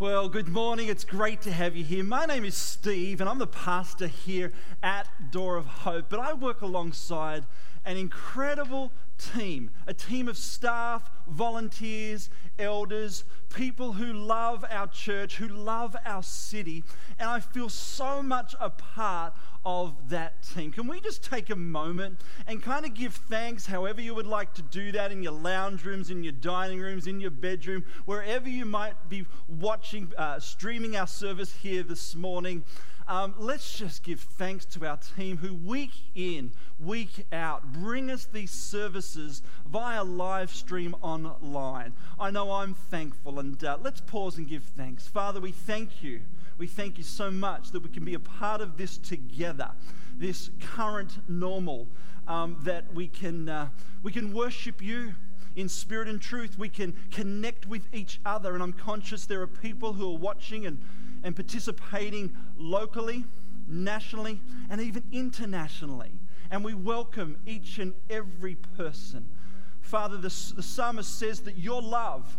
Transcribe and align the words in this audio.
Well, 0.00 0.28
good 0.28 0.46
morning. 0.46 0.88
It's 0.88 1.02
great 1.02 1.42
to 1.42 1.50
have 1.50 1.74
you 1.74 1.82
here. 1.82 2.04
My 2.04 2.24
name 2.24 2.44
is 2.44 2.54
Steve, 2.54 3.20
and 3.20 3.28
I'm 3.28 3.40
the 3.40 3.48
pastor 3.48 4.06
here 4.06 4.52
at 4.80 5.08
Door 5.32 5.56
of 5.56 5.66
Hope. 5.66 6.08
But 6.08 6.20
I 6.20 6.34
work 6.34 6.62
alongside 6.62 7.46
an 7.84 7.96
incredible 7.96 8.92
team 9.18 9.70
a 9.86 9.94
team 9.94 10.28
of 10.28 10.36
staff, 10.36 11.10
volunteers, 11.26 12.30
elders, 12.58 13.24
people 13.54 13.92
who 13.92 14.12
love 14.12 14.64
our 14.70 14.86
church, 14.86 15.36
who 15.36 15.48
love 15.48 15.96
our 16.04 16.22
city. 16.22 16.84
And 17.18 17.28
I 17.28 17.40
feel 17.40 17.68
so 17.68 18.22
much 18.22 18.54
a 18.60 18.70
part 18.70 19.34
of 19.64 20.10
that 20.10 20.42
team. 20.42 20.72
Can 20.72 20.86
we 20.86 21.00
just 21.00 21.24
take 21.24 21.50
a 21.50 21.56
moment 21.56 22.20
and 22.46 22.62
kind 22.62 22.86
of 22.86 22.94
give 22.94 23.14
thanks, 23.14 23.66
however 23.66 24.00
you 24.00 24.14
would 24.14 24.26
like 24.26 24.54
to 24.54 24.62
do 24.62 24.92
that, 24.92 25.12
in 25.12 25.22
your 25.22 25.32
lounge 25.32 25.84
rooms, 25.84 26.10
in 26.10 26.22
your 26.22 26.32
dining 26.32 26.80
rooms, 26.80 27.06
in 27.06 27.20
your 27.20 27.30
bedroom, 27.30 27.84
wherever 28.04 28.48
you 28.48 28.64
might 28.64 29.08
be 29.08 29.26
watching, 29.48 30.12
uh, 30.16 30.38
streaming 30.38 30.96
our 30.96 31.06
service 31.06 31.54
here 31.54 31.82
this 31.82 32.14
morning? 32.14 32.64
Um, 33.08 33.34
let's 33.38 33.78
just 33.78 34.02
give 34.02 34.20
thanks 34.20 34.66
to 34.66 34.86
our 34.86 34.98
team 34.98 35.38
who, 35.38 35.54
week 35.54 35.92
in, 36.14 36.52
week 36.78 37.24
out, 37.32 37.72
bring 37.72 38.10
us 38.10 38.26
these 38.30 38.50
services 38.50 39.40
via 39.66 40.04
live 40.04 40.50
stream 40.50 40.94
online. 41.00 41.94
I 42.20 42.30
know 42.30 42.52
I'm 42.52 42.74
thankful, 42.74 43.40
and 43.40 43.64
uh, 43.64 43.78
let's 43.80 44.02
pause 44.02 44.36
and 44.36 44.46
give 44.46 44.62
thanks. 44.62 45.08
Father, 45.08 45.40
we 45.40 45.52
thank 45.52 46.02
you. 46.02 46.20
We 46.58 46.66
thank 46.66 46.98
you 46.98 47.04
so 47.04 47.30
much 47.30 47.70
that 47.70 47.82
we 47.82 47.88
can 47.88 48.04
be 48.04 48.12
a 48.12 48.20
part 48.20 48.60
of 48.60 48.76
this 48.76 48.98
together, 48.98 49.70
this 50.18 50.50
current 50.60 51.16
normal, 51.30 51.88
um, 52.26 52.58
that 52.64 52.92
we 52.92 53.08
can, 53.08 53.48
uh, 53.48 53.68
we 54.02 54.12
can 54.12 54.34
worship 54.34 54.82
you 54.82 55.14
in 55.56 55.70
spirit 55.70 56.08
and 56.08 56.20
truth. 56.20 56.58
We 56.58 56.68
can 56.68 56.94
connect 57.10 57.66
with 57.66 57.88
each 57.94 58.20
other. 58.26 58.52
And 58.52 58.62
I'm 58.62 58.74
conscious 58.74 59.24
there 59.24 59.40
are 59.40 59.46
people 59.46 59.94
who 59.94 60.12
are 60.12 60.18
watching 60.18 60.66
and 60.66 60.78
and 61.22 61.34
participating 61.34 62.34
locally, 62.56 63.24
nationally, 63.66 64.40
and 64.70 64.80
even 64.80 65.02
internationally. 65.12 66.12
And 66.50 66.64
we 66.64 66.74
welcome 66.74 67.36
each 67.46 67.78
and 67.78 67.94
every 68.08 68.56
person. 68.76 69.28
Father, 69.80 70.16
the, 70.16 70.52
the 70.54 70.62
psalmist 70.62 71.18
says 71.18 71.40
that 71.40 71.58
your 71.58 71.82
love, 71.82 72.36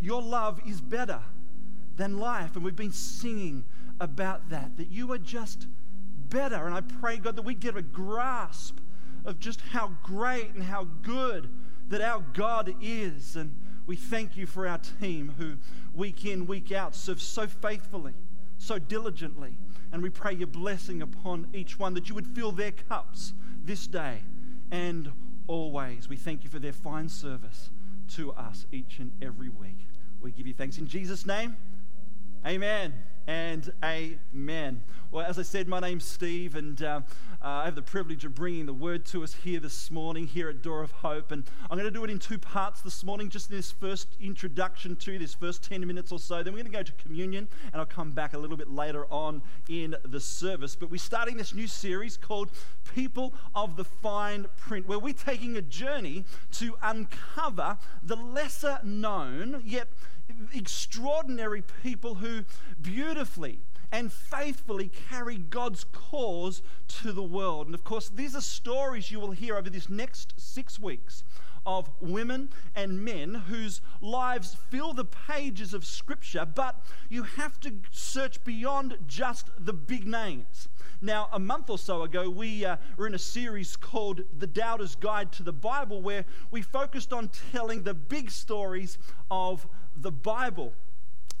your 0.00 0.22
love 0.22 0.60
is 0.66 0.80
better 0.80 1.20
than 1.96 2.18
life. 2.18 2.56
And 2.56 2.64
we've 2.64 2.76
been 2.76 2.92
singing 2.92 3.64
about 4.00 4.48
that, 4.50 4.76
that 4.78 4.90
you 4.90 5.12
are 5.12 5.18
just 5.18 5.66
better. 6.28 6.66
And 6.66 6.74
I 6.74 6.80
pray, 6.80 7.18
God, 7.18 7.36
that 7.36 7.42
we 7.42 7.54
get 7.54 7.76
a 7.76 7.82
grasp 7.82 8.78
of 9.24 9.38
just 9.38 9.60
how 9.60 9.92
great 10.02 10.54
and 10.54 10.62
how 10.62 10.84
good 11.02 11.50
that 11.88 12.00
our 12.00 12.24
God 12.32 12.74
is. 12.80 13.36
And 13.36 13.54
we 13.90 13.96
thank 13.96 14.36
you 14.36 14.46
for 14.46 14.68
our 14.68 14.78
team 15.00 15.34
who 15.36 15.56
week 15.92 16.24
in, 16.24 16.46
week 16.46 16.70
out 16.70 16.94
serve 16.94 17.20
so 17.20 17.48
faithfully, 17.48 18.14
so 18.56 18.78
diligently. 18.78 19.52
And 19.90 20.00
we 20.00 20.10
pray 20.10 20.32
your 20.32 20.46
blessing 20.46 21.02
upon 21.02 21.48
each 21.52 21.76
one 21.76 21.94
that 21.94 22.08
you 22.08 22.14
would 22.14 22.28
fill 22.28 22.52
their 22.52 22.70
cups 22.70 23.32
this 23.64 23.88
day 23.88 24.18
and 24.70 25.10
always. 25.48 26.08
We 26.08 26.14
thank 26.14 26.44
you 26.44 26.50
for 26.50 26.60
their 26.60 26.72
fine 26.72 27.08
service 27.08 27.70
to 28.10 28.30
us 28.34 28.64
each 28.70 29.00
and 29.00 29.10
every 29.20 29.48
week. 29.48 29.88
We 30.20 30.30
give 30.30 30.46
you 30.46 30.54
thanks 30.54 30.78
in 30.78 30.86
Jesus' 30.86 31.26
name. 31.26 31.56
Amen 32.46 32.94
and 33.26 33.72
amen. 33.84 34.82
Well, 35.10 35.26
as 35.26 35.38
I 35.38 35.42
said, 35.42 35.66
my 35.66 35.80
name's 35.80 36.04
Steve, 36.04 36.54
and 36.54 36.80
uh, 36.82 37.00
uh, 37.42 37.48
I 37.48 37.64
have 37.64 37.74
the 37.74 37.82
privilege 37.82 38.24
of 38.24 38.34
bringing 38.34 38.66
the 38.66 38.72
word 38.72 39.04
to 39.06 39.24
us 39.24 39.34
here 39.34 39.58
this 39.58 39.90
morning, 39.90 40.26
here 40.26 40.48
at 40.48 40.62
Door 40.62 40.82
of 40.82 40.92
Hope. 40.92 41.32
And 41.32 41.44
I'm 41.68 41.76
going 41.76 41.90
to 41.90 41.90
do 41.90 42.04
it 42.04 42.10
in 42.10 42.18
two 42.18 42.38
parts 42.38 42.80
this 42.80 43.02
morning, 43.02 43.28
just 43.28 43.50
this 43.50 43.72
first 43.72 44.08
introduction 44.20 44.94
to 44.96 45.18
this 45.18 45.34
first 45.34 45.64
10 45.64 45.84
minutes 45.86 46.12
or 46.12 46.20
so. 46.20 46.42
Then 46.42 46.52
we're 46.52 46.62
going 46.62 46.72
to 46.72 46.78
go 46.78 46.82
to 46.84 46.92
communion, 46.92 47.48
and 47.72 47.80
I'll 47.80 47.86
come 47.86 48.12
back 48.12 48.34
a 48.34 48.38
little 48.38 48.56
bit 48.56 48.70
later 48.70 49.06
on 49.12 49.42
in 49.68 49.96
the 50.04 50.20
service. 50.20 50.76
But 50.76 50.90
we're 50.90 50.98
starting 50.98 51.36
this 51.36 51.54
new 51.54 51.66
series 51.66 52.16
called 52.16 52.50
People 52.94 53.34
of 53.54 53.76
the 53.76 53.84
Fine 53.84 54.46
Print, 54.56 54.86
where 54.86 54.98
we're 54.98 55.12
taking 55.12 55.56
a 55.56 55.62
journey 55.62 56.24
to 56.52 56.76
uncover 56.82 57.78
the 58.02 58.16
lesser 58.16 58.78
known, 58.84 59.62
yet 59.64 59.88
extraordinary 60.54 61.62
people 61.82 62.16
who 62.16 62.44
beautifully 62.80 63.60
and 63.92 64.12
faithfully 64.12 64.90
carry 65.08 65.36
God's 65.36 65.84
cause 65.84 66.62
to 66.88 67.12
the 67.12 67.22
world. 67.22 67.66
And 67.66 67.74
of 67.74 67.84
course, 67.84 68.08
these 68.08 68.36
are 68.36 68.40
stories 68.40 69.10
you 69.10 69.18
will 69.18 69.32
hear 69.32 69.56
over 69.56 69.70
this 69.70 69.88
next 69.88 70.34
six 70.36 70.78
weeks 70.78 71.24
of 71.66 71.90
women 72.00 72.50
and 72.74 73.04
men 73.04 73.34
whose 73.34 73.80
lives 74.00 74.56
fill 74.70 74.92
the 74.92 75.04
pages 75.04 75.74
of 75.74 75.84
Scripture, 75.84 76.46
but 76.46 76.84
you 77.08 77.22
have 77.22 77.60
to 77.60 77.74
search 77.90 78.42
beyond 78.44 78.96
just 79.06 79.50
the 79.58 79.72
big 79.72 80.06
names. 80.06 80.68
Now, 81.02 81.28
a 81.32 81.38
month 81.38 81.70
or 81.70 81.78
so 81.78 82.02
ago, 82.02 82.28
we 82.28 82.64
uh, 82.64 82.76
were 82.96 83.06
in 83.06 83.14
a 83.14 83.18
series 83.18 83.76
called 83.76 84.20
The 84.38 84.46
Doubter's 84.46 84.94
Guide 84.94 85.32
to 85.32 85.42
the 85.42 85.52
Bible, 85.52 86.02
where 86.02 86.24
we 86.50 86.60
focused 86.60 87.12
on 87.12 87.30
telling 87.52 87.82
the 87.82 87.94
big 87.94 88.30
stories 88.30 88.98
of 89.30 89.66
the 89.96 90.12
Bible. 90.12 90.72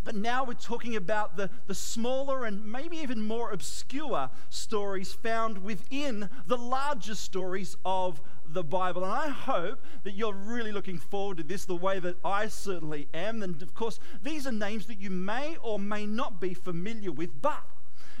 But 0.02 0.14
now 0.14 0.44
we're 0.44 0.54
talking 0.54 0.96
about 0.96 1.36
the, 1.36 1.50
the 1.66 1.74
smaller 1.74 2.46
and 2.46 2.64
maybe 2.64 2.96
even 2.98 3.20
more 3.20 3.50
obscure 3.50 4.30
stories 4.48 5.12
found 5.12 5.62
within 5.62 6.30
the 6.46 6.56
larger 6.56 7.14
stories 7.14 7.76
of 7.84 8.22
the 8.46 8.64
Bible. 8.64 9.04
And 9.04 9.12
I 9.12 9.28
hope 9.28 9.84
that 10.04 10.14
you're 10.14 10.32
really 10.32 10.72
looking 10.72 10.98
forward 10.98 11.36
to 11.36 11.42
this 11.42 11.66
the 11.66 11.76
way 11.76 11.98
that 11.98 12.16
I 12.24 12.48
certainly 12.48 13.08
am. 13.12 13.42
And 13.42 13.60
of 13.60 13.74
course, 13.74 14.00
these 14.22 14.46
are 14.46 14.52
names 14.52 14.86
that 14.86 14.98
you 14.98 15.10
may 15.10 15.56
or 15.62 15.78
may 15.78 16.06
not 16.06 16.40
be 16.40 16.54
familiar 16.54 17.12
with, 17.12 17.42
but 17.42 17.62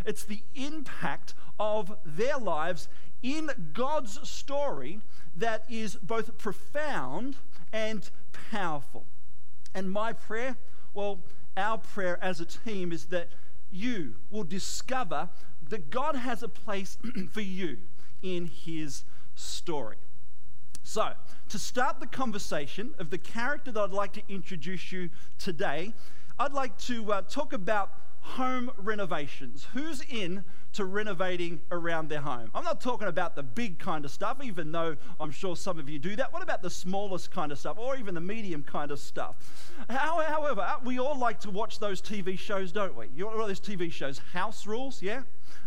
it's 0.04 0.24
the 0.24 0.42
impact 0.54 1.32
of 1.58 1.96
their 2.04 2.36
lives 2.36 2.88
in 3.22 3.50
God's 3.72 4.28
story 4.28 5.00
that 5.36 5.64
is 5.68 5.96
both 5.96 6.36
profound 6.36 7.36
and 7.72 8.10
powerful. 8.50 9.06
And 9.74 9.90
my 9.90 10.12
prayer, 10.12 10.56
well, 10.94 11.20
our 11.56 11.78
prayer 11.78 12.18
as 12.22 12.40
a 12.40 12.44
team 12.44 12.92
is 12.92 13.06
that 13.06 13.28
you 13.70 14.14
will 14.30 14.44
discover 14.44 15.28
that 15.68 15.90
God 15.90 16.16
has 16.16 16.42
a 16.42 16.48
place 16.48 16.98
for 17.32 17.40
you 17.40 17.78
in 18.22 18.46
His 18.46 19.04
story. 19.34 19.96
So, 20.82 21.12
to 21.48 21.58
start 21.58 22.00
the 22.00 22.06
conversation 22.06 22.94
of 22.98 23.10
the 23.10 23.18
character 23.18 23.70
that 23.72 23.80
I'd 23.80 23.90
like 23.90 24.12
to 24.14 24.22
introduce 24.28 24.90
you 24.90 25.10
today, 25.38 25.92
I'd 26.38 26.52
like 26.52 26.76
to 26.78 27.12
uh, 27.12 27.22
talk 27.22 27.52
about 27.52 27.92
home 28.20 28.70
renovations. 28.76 29.66
Who's 29.72 30.02
in 30.02 30.44
to 30.72 30.84
renovating 30.84 31.60
around 31.70 32.08
their 32.08 32.20
home? 32.20 32.50
I'm 32.54 32.64
not 32.64 32.80
talking 32.80 33.08
about 33.08 33.34
the 33.34 33.42
big 33.42 33.78
kind 33.78 34.04
of 34.04 34.10
stuff, 34.10 34.38
even 34.42 34.72
though 34.72 34.96
I'm 35.18 35.30
sure 35.30 35.56
some 35.56 35.78
of 35.78 35.88
you 35.88 35.98
do 35.98 36.16
that. 36.16 36.32
What 36.32 36.42
about 36.42 36.62
the 36.62 36.70
smallest 36.70 37.30
kind 37.30 37.50
of 37.50 37.58
stuff 37.58 37.76
or 37.78 37.96
even 37.96 38.14
the 38.14 38.20
medium 38.20 38.62
kind 38.62 38.90
of 38.90 38.98
stuff? 38.98 39.36
However, 39.88 40.66
we 40.84 40.98
all 40.98 41.18
like 41.18 41.40
to 41.40 41.50
watch 41.50 41.78
those 41.78 42.00
TV 42.00 42.38
shows, 42.38 42.72
don't 42.72 42.96
we? 42.96 43.06
You 43.14 43.24
know 43.24 43.46
those 43.46 43.60
TV 43.60 43.90
shows? 43.90 44.20
House 44.32 44.66
Rules, 44.66 45.02
yeah? 45.02 45.22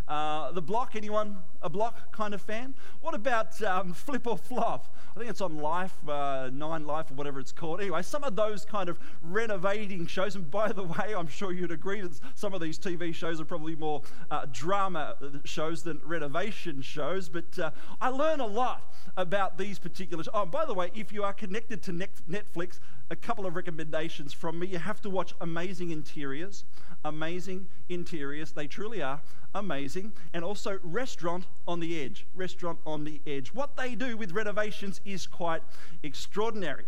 Uh, 0.07 0.51
the 0.51 0.61
Block, 0.61 0.95
anyone 0.95 1.37
a 1.61 1.69
Block 1.69 2.11
kind 2.11 2.33
of 2.33 2.41
fan? 2.41 2.73
What 3.01 3.15
about 3.15 3.61
um, 3.63 3.93
Flip 3.93 4.27
or 4.27 4.37
Flop? 4.37 4.93
I 5.15 5.19
think 5.19 5.29
it's 5.29 5.41
on 5.41 5.57
Life, 5.57 5.95
uh, 6.07 6.49
Nine 6.51 6.85
Life, 6.85 7.11
or 7.11 7.13
whatever 7.13 7.39
it's 7.39 7.51
called. 7.51 7.79
Anyway, 7.79 8.01
some 8.01 8.23
of 8.23 8.35
those 8.35 8.65
kind 8.65 8.89
of 8.89 8.99
renovating 9.21 10.05
shows. 10.07 10.35
And 10.35 10.49
by 10.51 10.71
the 10.71 10.83
way, 10.83 11.13
I'm 11.15 11.27
sure 11.27 11.53
you'd 11.53 11.71
agree 11.71 12.01
that 12.01 12.19
some 12.35 12.53
of 12.53 12.61
these 12.61 12.77
TV 12.77 13.15
shows 13.15 13.39
are 13.39 13.45
probably 13.45 13.75
more 13.75 14.01
uh, 14.29 14.45
drama 14.51 15.15
shows 15.45 15.83
than 15.83 16.01
renovation 16.03 16.81
shows. 16.81 17.29
But 17.29 17.57
uh, 17.57 17.71
I 18.01 18.09
learn 18.09 18.39
a 18.39 18.47
lot 18.47 18.93
about 19.15 19.57
these 19.57 19.79
particular. 19.79 20.23
Shows. 20.23 20.33
Oh, 20.33 20.45
by 20.45 20.65
the 20.65 20.73
way, 20.73 20.91
if 20.93 21.13
you 21.13 21.23
are 21.23 21.33
connected 21.33 21.81
to 21.83 21.93
Netflix, 21.93 22.79
a 23.09 23.15
couple 23.15 23.45
of 23.45 23.55
recommendations 23.55 24.33
from 24.33 24.59
me. 24.59 24.67
You 24.67 24.79
have 24.79 25.01
to 25.01 25.09
watch 25.09 25.33
Amazing 25.41 25.91
Interiors. 25.91 26.63
Amazing 27.05 27.67
Interiors. 27.89 28.51
They 28.51 28.67
truly 28.67 29.01
are 29.01 29.21
amazing. 29.53 30.13
And 30.33 30.43
also 30.43 30.79
Restaurant 30.83 31.45
on 31.67 31.79
the 31.79 32.01
Edge. 32.01 32.25
Restaurant 32.33 32.79
on 32.85 33.03
the 33.03 33.21
Edge. 33.27 33.53
What 33.53 33.75
they 33.75 33.95
do 33.95 34.17
with 34.17 34.31
renovations 34.31 35.01
is 35.05 35.27
quite 35.27 35.61
extraordinary. 36.01 36.85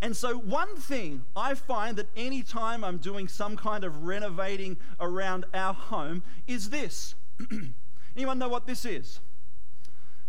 And 0.00 0.16
so, 0.16 0.36
one 0.36 0.76
thing 0.76 1.22
I 1.36 1.54
find 1.54 1.96
that 1.96 2.08
anytime 2.16 2.82
I'm 2.82 2.98
doing 2.98 3.28
some 3.28 3.56
kind 3.56 3.84
of 3.84 4.02
renovating 4.02 4.76
around 5.00 5.44
our 5.54 5.72
home 5.72 6.24
is 6.48 6.70
this. 6.70 7.14
Anyone 8.16 8.38
know 8.38 8.48
what 8.48 8.66
this 8.66 8.84
is? 8.84 9.20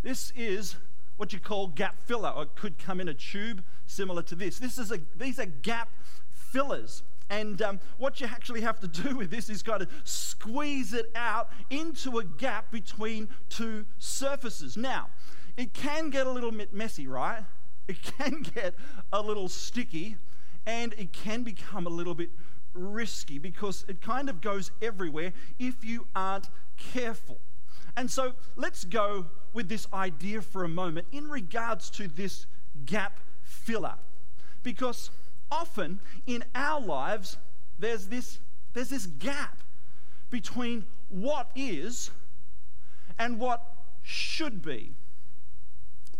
This 0.04 0.32
is 0.36 0.76
what 1.18 1.34
you 1.34 1.40
call 1.40 1.68
gap 1.68 1.96
filler, 2.06 2.30
or 2.30 2.44
it 2.44 2.56
could 2.56 2.78
come 2.78 3.00
in 3.00 3.08
a 3.08 3.14
tube 3.14 3.64
similar 3.86 4.24
to 4.24 4.36
this. 4.36 4.60
This 4.60 4.78
is 4.78 4.92
a, 4.92 5.00
these 5.16 5.40
are 5.40 5.46
gap 5.46 5.90
fillers. 6.30 7.04
And 7.30 7.62
um, 7.62 7.80
what 7.98 8.20
you 8.20 8.28
actually 8.28 8.62
have 8.62 8.80
to 8.82 8.88
do 8.88 9.16
with 9.16 9.32
this 9.32 9.50
is 9.50 9.64
kind 9.64 9.82
of 9.82 9.90
squeeze 10.04 10.94
it 10.94 11.12
out 11.16 11.50
into 11.70 12.20
a 12.20 12.24
gap 12.24 12.72
between 12.72 13.30
two 13.50 13.86
surfaces. 13.98 14.78
Now, 14.78 15.08
it 15.58 15.74
can 15.74 16.10
get 16.10 16.28
a 16.28 16.32
little 16.32 16.52
bit 16.52 16.74
messy, 16.74 17.08
right? 17.08 17.44
It 17.88 18.02
can 18.18 18.46
get 18.54 18.76
a 19.12 19.22
little 19.22 19.48
sticky. 19.48 20.18
and 20.66 20.94
it 20.94 21.12
can 21.12 21.44
become 21.44 21.88
a 21.88 21.90
little 21.90 22.16
bit 22.16 22.30
risky 22.74 23.38
because 23.38 23.86
it 23.88 24.02
kind 24.02 24.30
of 24.30 24.42
goes 24.42 24.72
everywhere 24.82 25.34
if 25.60 25.84
you 25.84 26.08
aren't 26.16 26.50
careful. 26.78 27.40
And 27.96 28.10
so 28.10 28.34
let's 28.56 28.84
go 28.84 29.26
with 29.54 29.70
this 29.70 29.88
idea 29.94 30.42
for 30.42 30.64
a 30.64 30.70
moment 30.70 31.08
in 31.12 31.30
regards 31.30 31.90
to 31.92 32.08
this 32.08 32.48
gap 32.86 33.20
filler. 33.44 33.96
Because 34.64 35.12
often 35.52 36.00
in 36.26 36.44
our 36.56 36.82
lives, 36.82 37.38
there's 37.78 38.08
this, 38.08 38.40
there's 38.74 38.90
this 38.90 39.06
gap 39.06 39.60
between 40.30 40.86
what 41.10 41.50
is 41.56 42.10
and 43.20 43.40
what 43.40 43.62
should 44.02 44.62
be. 44.62 44.92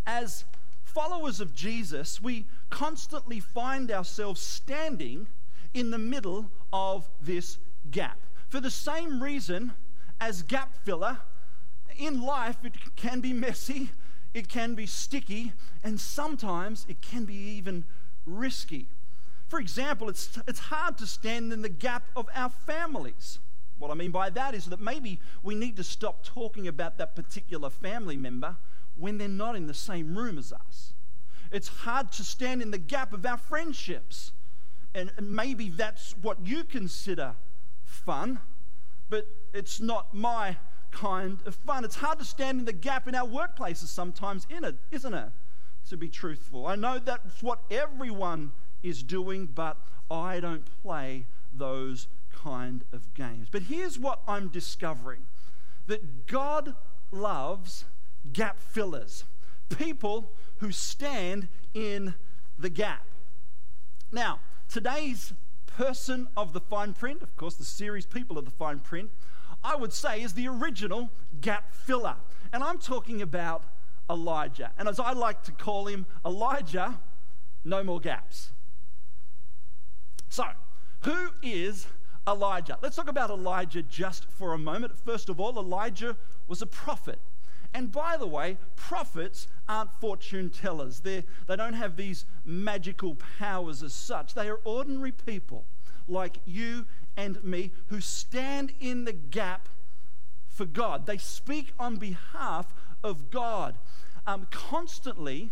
As 0.06 0.44
followers 0.84 1.40
of 1.40 1.54
Jesus, 1.54 2.22
we 2.22 2.46
constantly 2.70 3.40
find 3.40 3.90
ourselves 3.90 4.40
standing 4.40 5.26
in 5.72 5.90
the 5.90 5.98
middle 5.98 6.50
of 6.72 7.08
this 7.20 7.58
gap. 7.90 8.18
For 8.48 8.60
the 8.60 8.70
same 8.70 9.20
reason 9.20 9.72
as 10.20 10.42
gap 10.42 10.76
filler, 10.84 11.18
in 11.98 12.22
life 12.22 12.56
it 12.64 12.74
can 12.96 13.20
be 13.20 13.32
messy, 13.32 13.90
it 14.32 14.48
can 14.48 14.74
be 14.74 14.86
sticky, 14.86 15.52
and 15.82 16.00
sometimes 16.00 16.86
it 16.88 17.00
can 17.00 17.24
be 17.24 17.34
even 17.34 17.84
risky. 18.26 18.88
For 19.48 19.60
example, 19.60 20.08
it's, 20.08 20.38
it's 20.48 20.58
hard 20.58 20.98
to 20.98 21.06
stand 21.06 21.52
in 21.52 21.62
the 21.62 21.68
gap 21.68 22.04
of 22.16 22.28
our 22.34 22.50
families. 22.50 23.38
What 23.78 23.90
I 23.90 23.94
mean 23.94 24.10
by 24.10 24.30
that 24.30 24.54
is 24.54 24.66
that 24.66 24.80
maybe 24.80 25.20
we 25.42 25.54
need 25.54 25.76
to 25.76 25.84
stop 25.84 26.24
talking 26.24 26.66
about 26.68 26.98
that 26.98 27.14
particular 27.14 27.70
family 27.70 28.16
member 28.16 28.56
when 28.96 29.18
they're 29.18 29.28
not 29.28 29.56
in 29.56 29.66
the 29.66 29.74
same 29.74 30.16
room 30.16 30.38
as 30.38 30.52
us. 30.52 30.94
It's 31.50 31.68
hard 31.68 32.10
to 32.12 32.24
stand 32.24 32.62
in 32.62 32.70
the 32.70 32.78
gap 32.78 33.12
of 33.12 33.24
our 33.26 33.36
friendships. 33.36 34.32
And 34.94 35.10
maybe 35.20 35.70
that's 35.70 36.14
what 36.22 36.38
you 36.44 36.64
consider 36.64 37.34
fun, 37.84 38.38
but 39.10 39.26
it's 39.52 39.80
not 39.80 40.14
my 40.14 40.56
kind 40.94 41.38
of 41.44 41.54
fun. 41.54 41.84
It's 41.84 41.96
hard 41.96 42.18
to 42.20 42.24
stand 42.24 42.60
in 42.60 42.64
the 42.64 42.72
gap 42.72 43.08
in 43.08 43.14
our 43.14 43.26
workplaces 43.26 43.88
sometimes, 43.88 44.46
in 44.48 44.64
it, 44.64 44.76
isn't 44.90 45.12
it? 45.12 45.28
To 45.90 45.96
be 45.96 46.08
truthful. 46.08 46.66
I 46.66 46.76
know 46.76 46.98
that's 46.98 47.42
what 47.42 47.60
everyone 47.70 48.52
is 48.82 49.02
doing, 49.02 49.46
but 49.46 49.76
I 50.10 50.40
don't 50.40 50.64
play 50.82 51.26
those 51.52 52.06
kind 52.32 52.84
of 52.92 53.12
games. 53.14 53.48
But 53.50 53.62
here's 53.62 53.98
what 53.98 54.20
I'm 54.26 54.48
discovering 54.48 55.26
that 55.86 56.26
God 56.26 56.74
loves 57.10 57.84
gap 58.32 58.58
fillers, 58.58 59.24
people 59.76 60.30
who 60.58 60.72
stand 60.72 61.48
in 61.74 62.14
the 62.58 62.70
gap. 62.70 63.04
Now, 64.10 64.40
today's 64.68 65.34
person 65.66 66.28
of 66.36 66.52
the 66.52 66.60
fine 66.60 66.94
print, 66.94 67.22
of 67.22 67.36
course, 67.36 67.56
the 67.56 67.64
series 67.64 68.06
People 68.06 68.38
of 68.38 68.44
the 68.44 68.50
Fine 68.50 68.80
Print, 68.80 69.10
I 69.64 69.76
would 69.76 69.92
say 69.92 70.20
is 70.22 70.34
the 70.34 70.46
original 70.46 71.10
gap 71.40 71.72
filler. 71.72 72.16
And 72.52 72.62
I'm 72.62 72.78
talking 72.78 73.22
about 73.22 73.64
Elijah. 74.10 74.70
And 74.78 74.86
as 74.86 75.00
I 75.00 75.12
like 75.12 75.42
to 75.44 75.52
call 75.52 75.86
him, 75.86 76.04
Elijah, 76.24 77.00
no 77.64 77.82
more 77.82 77.98
gaps. 77.98 78.52
So, 80.28 80.44
who 81.02 81.30
is 81.42 81.86
Elijah? 82.28 82.78
Let's 82.82 82.96
talk 82.96 83.08
about 83.08 83.30
Elijah 83.30 83.82
just 83.82 84.26
for 84.30 84.52
a 84.52 84.58
moment. 84.58 84.92
First 84.98 85.28
of 85.28 85.40
all, 85.40 85.58
Elijah 85.58 86.16
was 86.46 86.60
a 86.60 86.66
prophet. 86.66 87.18
And 87.72 87.90
by 87.90 88.16
the 88.16 88.26
way, 88.26 88.58
prophets 88.76 89.48
aren't 89.68 89.92
fortune 89.94 90.50
tellers. 90.50 91.00
They're, 91.00 91.24
they 91.48 91.56
don't 91.56 91.72
have 91.72 91.96
these 91.96 92.24
magical 92.44 93.16
powers 93.38 93.82
as 93.82 93.94
such. 93.94 94.34
They 94.34 94.48
are 94.48 94.60
ordinary 94.64 95.10
people 95.10 95.64
like 96.06 96.38
you 96.44 96.86
and 97.16 97.42
me 97.44 97.72
who 97.86 98.00
stand 98.00 98.72
in 98.80 99.04
the 99.04 99.12
gap 99.12 99.68
for 100.48 100.64
God. 100.64 101.06
They 101.06 101.18
speak 101.18 101.72
on 101.78 101.96
behalf 101.96 102.72
of 103.02 103.30
God 103.30 103.76
um, 104.26 104.46
constantly, 104.50 105.50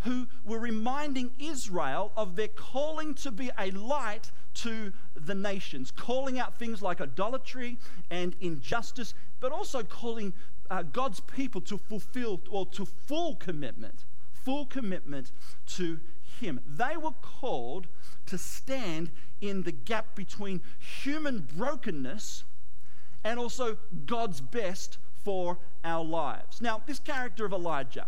who 0.00 0.28
were 0.44 0.58
reminding 0.58 1.30
Israel 1.40 2.12
of 2.16 2.36
their 2.36 2.48
calling 2.48 3.14
to 3.14 3.30
be 3.30 3.50
a 3.58 3.70
light 3.70 4.30
to 4.54 4.92
the 5.16 5.34
nations, 5.34 5.90
calling 5.90 6.38
out 6.38 6.58
things 6.58 6.82
like 6.82 7.00
idolatry 7.00 7.78
and 8.10 8.36
injustice, 8.40 9.14
but 9.40 9.50
also 9.50 9.82
calling 9.82 10.32
uh, 10.70 10.82
God's 10.82 11.20
people 11.20 11.60
to 11.62 11.78
fulfill 11.78 12.40
or 12.50 12.66
to 12.66 12.84
full 12.84 13.34
commitment, 13.36 14.04
full 14.32 14.66
commitment 14.66 15.32
to 15.68 15.98
Him. 16.44 16.60
They 16.66 16.96
were 16.96 17.12
called 17.22 17.86
to 18.26 18.38
stand 18.38 19.10
in 19.40 19.62
the 19.62 19.72
gap 19.72 20.14
between 20.14 20.60
human 20.78 21.48
brokenness 21.56 22.44
and 23.22 23.38
also 23.38 23.76
God's 24.06 24.40
best 24.40 24.98
for 25.22 25.58
our 25.84 26.04
lives. 26.04 26.60
Now, 26.60 26.82
this 26.86 26.98
character 26.98 27.44
of 27.44 27.52
Elijah, 27.52 28.06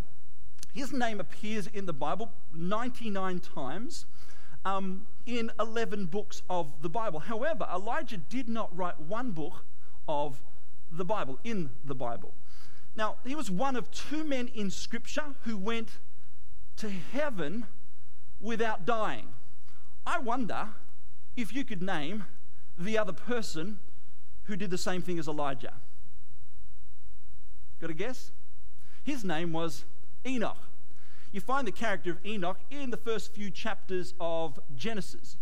his 0.73 0.93
name 0.93 1.21
appears 1.21 1.67
in 1.69 1.87
the 1.87 1.93
Bible 1.93 2.33
99 2.55 3.41
times. 3.41 4.07
Um, 4.65 5.07
in 5.27 5.51
11 5.59 6.07
books 6.07 6.43
of 6.49 6.73
the 6.83 6.89
Bible. 6.89 7.19
However, 7.21 7.67
Elijah 7.73 8.17
did 8.17 8.49
not 8.49 8.75
write 8.77 8.99
one 8.99 9.33
book 9.33 9.65
of 10.09 10.41
the 10.91 11.05
Bible, 11.05 11.39
in 11.45 11.71
the 11.85 11.95
Bible. 11.95 12.33
Now, 12.95 13.17
he 13.27 13.35
was 13.35 13.51
one 13.51 13.77
of 13.77 13.91
two 13.91 14.25
men 14.25 14.49
in 14.55 14.71
Scripture 14.71 15.35
who 15.43 15.59
went 15.59 15.99
to 16.77 16.91
heaven 16.91 17.67
without 18.41 18.85
dying. 18.85 19.29
I 20.07 20.19
wonder 20.19 20.69
if 21.37 21.53
you 21.53 21.65
could 21.65 21.83
name 21.83 22.25
the 22.79 22.99
other 22.99 23.13
person 23.13 23.79
who 24.45 24.57
did 24.57 24.71
the 24.71 24.79
same 24.79 25.03
thing 25.03 25.19
as 25.19 25.29
Elijah. 25.29 25.73
Got 27.81 27.91
a 27.91 27.95
guess? 27.95 28.33
His 29.05 29.25
name 29.25 29.53
was 29.53 29.85
Enoch. 30.27 30.59
You 31.33 31.41
find 31.41 31.67
the 31.67 31.73
character 31.73 32.11
of 32.11 32.25
Enoch 32.25 32.59
in 32.71 32.91
the 32.91 32.97
first 32.97 33.35
few 33.35 33.51
chapters 33.51 34.15
of 34.21 34.59
Genesis. 34.75 35.37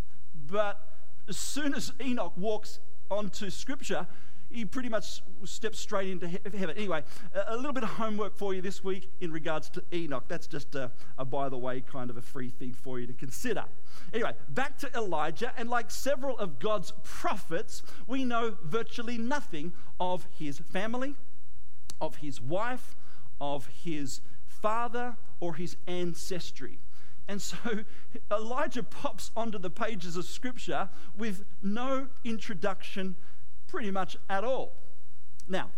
But 0.47 0.81
as 1.29 1.37
soon 1.37 1.75
as 1.75 1.93
Enoch 2.01 2.33
walks 2.37 2.81
onto 3.11 3.51
Scripture, 3.51 4.07
he 4.55 4.65
pretty 4.65 4.89
much 4.89 5.21
steps 5.45 5.81
straight 5.81 6.11
into 6.11 6.29
heaven. 6.29 6.77
Anyway, 6.77 7.03
a 7.49 7.57
little 7.57 7.73
bit 7.73 7.83
of 7.83 7.91
homework 7.91 8.37
for 8.37 8.55
you 8.55 8.63
this 8.63 8.85
week 8.85 9.11
in 9.21 9.33
regards 9.33 9.69
to 9.71 9.83
Enoch. 9.93 10.25
That's 10.29 10.47
just 10.47 10.77
a, 10.77 10.93
a 11.19 11.25
by 11.25 11.49
the 11.49 11.59
way 11.59 11.81
kind 11.81 12.09
of 12.09 12.17
a 12.17 12.23
free 12.23 12.51
thing 12.51 12.73
for 12.73 13.01
you 13.01 13.07
to 13.09 13.13
consider. 13.13 13.65
Anyway, 14.13 14.33
back 14.49 14.79
to 14.79 14.91
Elijah, 14.95 15.53
and 15.59 15.69
like 15.69 15.91
several 15.91 16.39
of 16.39 16.61
God's 16.61 16.93
prophets, 17.03 17.83
we 18.07 18.25
know 18.25 18.57
virtually 18.63 19.19
nothing 19.19 19.73
of 19.99 20.29
his 20.39 20.59
family, 20.59 21.17
of 22.01 22.17
his 22.17 22.41
wife, 22.41 22.95
of 23.41 23.67
his 23.67 24.21
father, 24.47 25.17
or 25.41 25.55
his 25.55 25.77
ancestry. 25.89 26.79
And 27.27 27.43
so 27.43 27.57
Elijah 28.31 28.85
pops 28.85 29.33
onto 29.37 29.59
the 29.59 29.71
pages 29.71 30.17
of 30.17 30.27
Scripture 30.27 30.91
with 31.17 31.45
no 31.61 32.09
introduction 32.25 33.17
pretty 33.67 33.91
much 33.91 34.17
at 34.29 34.45
all. 34.45 34.73
Now, 35.49 35.71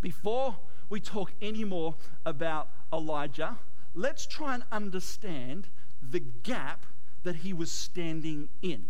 before 0.00 0.56
we 0.88 1.00
talk 1.00 1.32
any 1.40 1.64
more 1.64 1.94
about 2.24 2.68
Elijah, 2.92 3.58
let's 3.94 4.26
try 4.26 4.54
and 4.54 4.64
understand 4.70 5.68
the 6.02 6.20
gap 6.20 6.86
that 7.22 7.36
he 7.36 7.52
was 7.52 7.70
standing 7.70 8.48
in. 8.62 8.84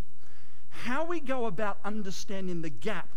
How 0.69 1.05
we 1.05 1.21
go 1.21 1.47
about 1.47 1.79
understanding 1.85 2.63
the 2.63 2.71
gap 2.71 3.09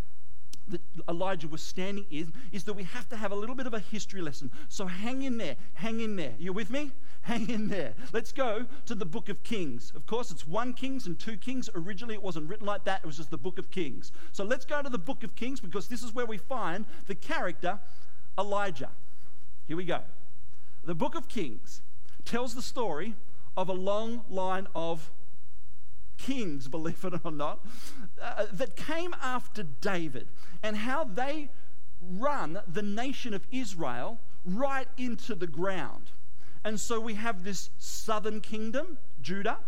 that 0.68 0.82
Elijah 1.10 1.48
was 1.48 1.62
standing 1.62 2.06
in 2.12 2.34
is 2.52 2.66
that 2.66 2.74
we 2.74 2.84
have 2.84 3.08
to 3.10 3.16
have 3.16 3.32
a 3.32 3.36
little 3.36 3.56
bit 3.56 3.68
of 3.68 3.74
a 3.74 3.80
history 3.80 4.22
lesson. 4.22 4.52
So 4.70 4.86
hang 4.86 5.24
in 5.24 5.38
there, 5.38 5.56
hang 5.76 6.02
in 6.02 6.16
there. 6.16 6.34
You 6.38 6.54
with 6.54 6.70
me? 6.70 6.92
Hang 7.28 7.50
in 7.50 7.68
there. 7.68 7.94
Let's 8.14 8.32
go 8.32 8.66
to 8.86 8.96
the 8.96 9.06
book 9.06 9.28
of 9.28 9.44
Kings. 9.44 9.92
Of 9.94 10.06
course, 10.06 10.32
it's 10.32 10.48
one 10.48 10.74
Kings 10.74 11.08
and 11.08 11.20
two 11.20 11.36
Kings. 11.36 11.70
Originally, 11.76 12.16
it 12.16 12.24
wasn't 12.24 12.48
written 12.48 12.66
like 12.66 12.86
that, 12.86 13.02
it 13.04 13.06
was 13.06 13.18
just 13.18 13.32
the 13.32 13.38
book 13.38 13.58
of 13.58 13.70
Kings. 13.70 14.14
So 14.32 14.46
let's 14.46 14.64
go 14.64 14.82
to 14.82 14.90
the 14.90 14.98
book 14.98 15.26
of 15.26 15.36
Kings 15.36 15.60
because 15.60 15.90
this 15.90 16.04
is 16.04 16.16
where 16.16 16.26
we 16.26 16.38
find 16.38 16.86
the 17.08 17.16
character 17.16 17.82
Elijah. 18.40 18.92
Here 19.68 19.76
we 19.76 19.84
go. 19.84 20.00
The 20.86 20.96
book 20.96 21.16
of 21.16 21.28
Kings 21.28 21.82
tells 22.24 22.56
the 22.56 22.62
story 22.62 23.14
of 23.58 23.68
a 23.68 23.74
long 23.74 24.22
line 24.30 24.68
of 24.74 25.12
kings, 26.18 26.68
believe 26.70 27.04
it 27.04 27.14
or 27.26 27.32
not, 27.32 27.60
uh, 28.22 28.46
that 28.54 28.78
came 28.78 29.14
after 29.22 29.64
David 29.64 30.30
and 30.64 30.78
how 30.78 31.04
they 31.04 31.50
run 32.02 32.62
the 32.66 32.82
nation 32.82 33.34
of 33.34 33.46
Israel 33.52 34.22
right 34.46 34.88
into 34.96 35.36
the 35.36 35.48
ground. 35.48 36.12
And 36.68 36.78
so 36.78 37.00
we 37.00 37.14
have 37.14 37.46
this 37.46 37.70
southern 37.78 38.42
kingdom, 38.42 38.98
Judah, 39.22 39.60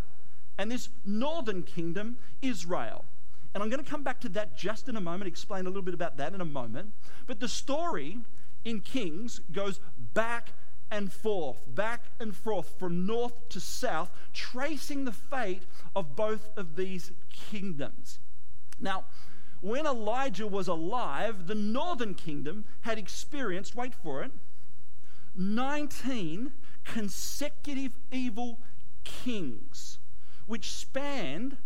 and 0.58 0.70
this 0.70 0.89
northern 1.06 1.63
kingdom, 1.63 2.18
Israel. 2.41 3.06
And 3.53 3.63
I'm 3.63 3.70
going 3.70 3.82
to 3.82 3.89
come 3.89 4.03
back 4.03 4.20
to 4.20 4.29
that 4.29 4.58
just 4.58 4.89
in 4.89 4.98
a 4.98 5.00
moment, 5.00 5.29
explain 5.29 5.65
a 5.65 5.70
little 5.70 5.82
bit 5.82 5.94
about 5.94 6.18
that 6.18 6.34
in 6.34 6.41
a 6.41 6.46
moment. 6.46 6.91
But 7.25 7.39
the 7.39 7.48
story 7.48 8.18
in 8.65 8.82
Kings 8.82 9.39
goes 9.53 9.79
back 10.13 10.51
and 10.91 11.10
forth, 11.10 11.74
back 11.74 12.03
and 12.20 12.36
forth, 12.36 12.77
from 12.77 13.06
north 13.06 13.48
to 13.48 13.62
south, 13.62 14.12
tracing 14.34 15.06
the 15.06 15.13
fate 15.13 15.63
of 15.96 16.18
both 16.18 16.50
of 16.58 16.75
these 16.75 17.13
kingdoms. 17.32 18.20
Now, 18.77 19.06
when 19.62 19.86
Elijah 19.86 20.48
was 20.48 20.68
alive, 20.68 21.48
the 21.48 21.56
northern 21.56 22.13
kingdom 22.13 22.65
had 22.82 22.98
experienced, 22.98 23.74
wait 23.74 23.94
for 23.96 24.22
it, 24.22 24.34
19 25.34 26.51
consecutive 26.93 27.93
evil 28.12 28.60
kings, 29.03 30.00
which 30.48 30.72
spanned 30.72 31.58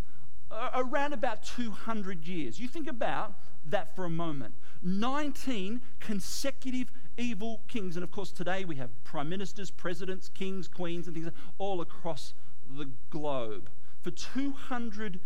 uh, 0.51 0.69
around 0.75 1.13
about 1.13 1.43
200 1.43 2.27
years. 2.27 2.59
You 2.59 2.67
think 2.67 2.87
about 2.87 3.33
that 3.65 3.95
for 3.95 4.05
a 4.05 4.09
moment. 4.09 4.55
19 4.81 5.81
consecutive 5.99 6.91
evil 7.17 7.61
kings. 7.67 7.95
And 7.95 8.03
of 8.03 8.11
course, 8.11 8.31
today 8.31 8.65
we 8.65 8.75
have 8.75 8.89
prime 9.03 9.29
ministers, 9.29 9.71
presidents, 9.71 10.29
kings, 10.29 10.67
queens, 10.67 11.07
and 11.07 11.15
things 11.15 11.29
all 11.57 11.81
across 11.81 12.33
the 12.77 12.89
globe. 13.09 13.69
For 14.01 14.11
200 14.11 15.19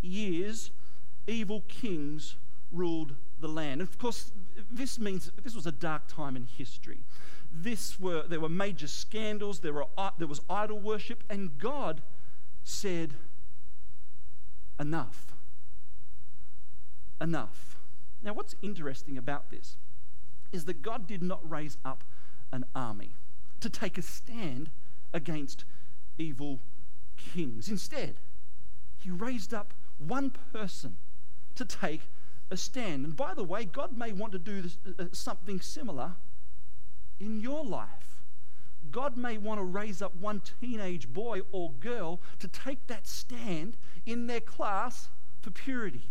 years, 0.00 0.70
evil 1.26 1.62
kings 1.68 2.36
ruled 2.72 3.14
the 3.40 3.48
land. 3.48 3.80
And 3.82 3.88
of 3.88 3.98
course, 3.98 4.32
this 4.70 4.98
means 4.98 5.30
this 5.42 5.54
was 5.54 5.66
a 5.66 5.72
dark 5.72 6.06
time 6.08 6.36
in 6.36 6.46
history. 6.46 7.00
This 7.52 8.00
were, 8.00 8.22
there 8.22 8.40
were 8.40 8.48
major 8.48 8.88
scandals, 8.88 9.60
there, 9.60 9.74
were, 9.74 9.86
there 10.18 10.26
was 10.26 10.40
idol 10.48 10.78
worship, 10.78 11.22
and 11.28 11.58
God 11.58 12.02
said, 12.64 13.14
Enough. 14.80 15.32
Enough. 17.20 17.76
Now, 18.22 18.32
what's 18.32 18.56
interesting 18.62 19.18
about 19.18 19.50
this 19.50 19.76
is 20.50 20.64
that 20.64 20.82
God 20.82 21.06
did 21.06 21.22
not 21.22 21.48
raise 21.48 21.76
up 21.84 22.04
an 22.52 22.64
army 22.74 23.12
to 23.60 23.70
take 23.70 23.96
a 23.96 24.02
stand 24.02 24.70
against 25.12 25.64
evil 26.18 26.60
kings. 27.16 27.68
Instead, 27.68 28.16
he 28.98 29.10
raised 29.10 29.52
up 29.52 29.74
one 29.98 30.30
person 30.52 30.96
to 31.54 31.64
take 31.64 32.02
a 32.50 32.56
stand. 32.56 33.04
And 33.04 33.16
by 33.16 33.34
the 33.34 33.44
way, 33.44 33.64
God 33.64 33.96
may 33.96 34.12
want 34.12 34.32
to 34.32 34.38
do 34.38 34.62
this, 34.62 34.78
uh, 34.86 35.02
uh, 35.02 35.06
something 35.12 35.60
similar 35.60 36.12
in 37.22 37.40
your 37.40 37.64
life. 37.64 38.20
God 38.90 39.16
may 39.16 39.38
want 39.38 39.58
to 39.60 39.64
raise 39.64 40.02
up 40.02 40.14
one 40.16 40.42
teenage 40.60 41.08
boy 41.08 41.40
or 41.52 41.72
girl 41.80 42.20
to 42.40 42.48
take 42.48 42.86
that 42.88 43.06
stand 43.06 43.76
in 44.04 44.26
their 44.26 44.40
class 44.40 45.08
for 45.40 45.50
purity. 45.50 46.10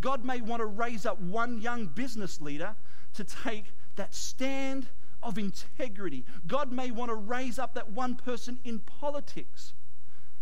God 0.00 0.24
may 0.24 0.40
want 0.40 0.60
to 0.60 0.66
raise 0.66 1.04
up 1.04 1.20
one 1.20 1.60
young 1.60 1.86
business 1.86 2.40
leader 2.40 2.74
to 3.14 3.24
take 3.24 3.64
that 3.96 4.14
stand 4.14 4.88
of 5.22 5.38
integrity. 5.38 6.24
God 6.46 6.70
may 6.70 6.90
want 6.90 7.10
to 7.10 7.14
raise 7.14 7.58
up 7.58 7.74
that 7.74 7.90
one 7.90 8.14
person 8.14 8.58
in 8.64 8.78
politics 8.78 9.72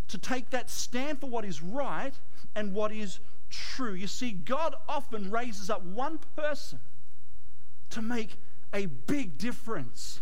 to 0.08 0.18
take 0.18 0.50
that 0.50 0.68
stand 0.68 1.20
for 1.20 1.30
what 1.30 1.44
is 1.44 1.62
right 1.62 2.12
and 2.54 2.73
what 2.73 2.92
is 2.92 3.20
true. 3.50 3.94
You 3.94 4.06
see, 4.06 4.32
God 4.32 4.75
often 4.88 5.30
raises 5.30 5.70
up 5.70 5.82
one 5.82 6.18
person 6.37 6.78
to 7.90 8.02
make 8.02 8.37
a 8.75 8.87
big 8.87 9.38
difference. 9.38 10.21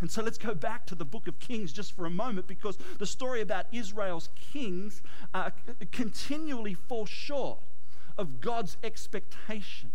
And 0.00 0.10
so 0.10 0.22
let's 0.22 0.38
go 0.38 0.54
back 0.54 0.86
to 0.86 0.94
the 0.94 1.04
book 1.04 1.28
of 1.28 1.38
Kings 1.38 1.72
just 1.72 1.94
for 1.94 2.06
a 2.06 2.10
moment 2.10 2.46
because 2.46 2.76
the 2.98 3.06
story 3.06 3.40
about 3.40 3.66
Israel's 3.72 4.28
kings 4.52 5.02
uh, 5.32 5.50
continually 5.92 6.74
falls 6.74 7.08
short 7.08 7.60
of 8.18 8.40
God's 8.40 8.76
expectation 8.82 9.92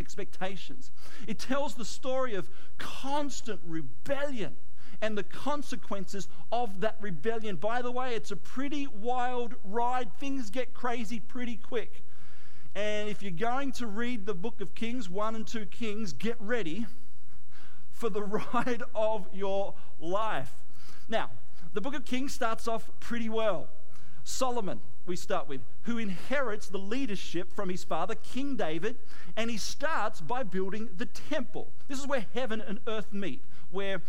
expectations. 0.00 0.90
It 1.28 1.38
tells 1.38 1.74
the 1.74 1.84
story 1.84 2.34
of 2.34 2.50
constant 2.78 3.60
rebellion 3.64 4.56
and 5.00 5.16
the 5.16 5.22
consequences 5.22 6.28
of 6.50 6.80
that 6.80 6.96
rebellion. 7.00 7.56
By 7.56 7.82
the 7.82 7.90
way, 7.90 8.14
it's 8.14 8.30
a 8.30 8.36
pretty 8.36 8.86
wild 8.86 9.54
ride. 9.64 10.12
Things 10.18 10.50
get 10.50 10.74
crazy 10.74 11.20
pretty 11.20 11.56
quick. 11.56 12.04
And 12.74 13.08
if 13.08 13.22
you're 13.22 13.30
going 13.30 13.72
to 13.72 13.86
read 13.86 14.24
the 14.24 14.34
book 14.34 14.60
of 14.60 14.74
Kings, 14.74 15.08
1 15.08 15.34
and 15.34 15.46
2 15.46 15.66
Kings, 15.66 16.12
get 16.12 16.36
ready 16.40 16.86
for 17.90 18.08
the 18.08 18.22
ride 18.54 18.82
of 18.94 19.28
your 19.32 19.74
life. 20.00 20.52
Now, 21.08 21.30
the 21.74 21.80
book 21.80 21.94
of 21.94 22.04
Kings 22.04 22.32
starts 22.32 22.66
off 22.66 22.90
pretty 23.00 23.28
well. 23.28 23.68
Solomon, 24.24 24.80
we 25.04 25.16
start 25.16 25.48
with, 25.48 25.60
who 25.82 25.98
inherits 25.98 26.68
the 26.68 26.78
leadership 26.78 27.52
from 27.52 27.68
his 27.68 27.82
father, 27.84 28.14
King 28.14 28.56
David, 28.56 28.96
and 29.36 29.50
he 29.50 29.56
starts 29.56 30.20
by 30.20 30.42
building 30.42 30.90
the 30.96 31.06
temple. 31.06 31.72
This 31.88 31.98
is 31.98 32.06
where 32.06 32.26
heaven 32.32 32.60
and 32.60 32.78
earth 32.86 33.12
meet, 33.12 33.42
where 33.70 34.00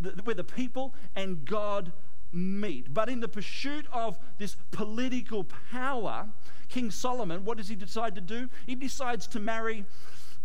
the, 0.00 0.10
where 0.24 0.34
the 0.34 0.44
people 0.44 0.94
and 1.14 1.44
God 1.44 1.92
meet. 2.32 2.92
But 2.92 3.08
in 3.08 3.20
the 3.20 3.28
pursuit 3.28 3.86
of 3.92 4.18
this 4.38 4.56
political 4.70 5.44
power, 5.44 6.28
King 6.68 6.90
Solomon, 6.90 7.44
what 7.44 7.56
does 7.56 7.68
he 7.68 7.74
decide 7.74 8.14
to 8.14 8.20
do? 8.20 8.48
He 8.66 8.74
decides 8.74 9.26
to 9.28 9.40
marry 9.40 9.84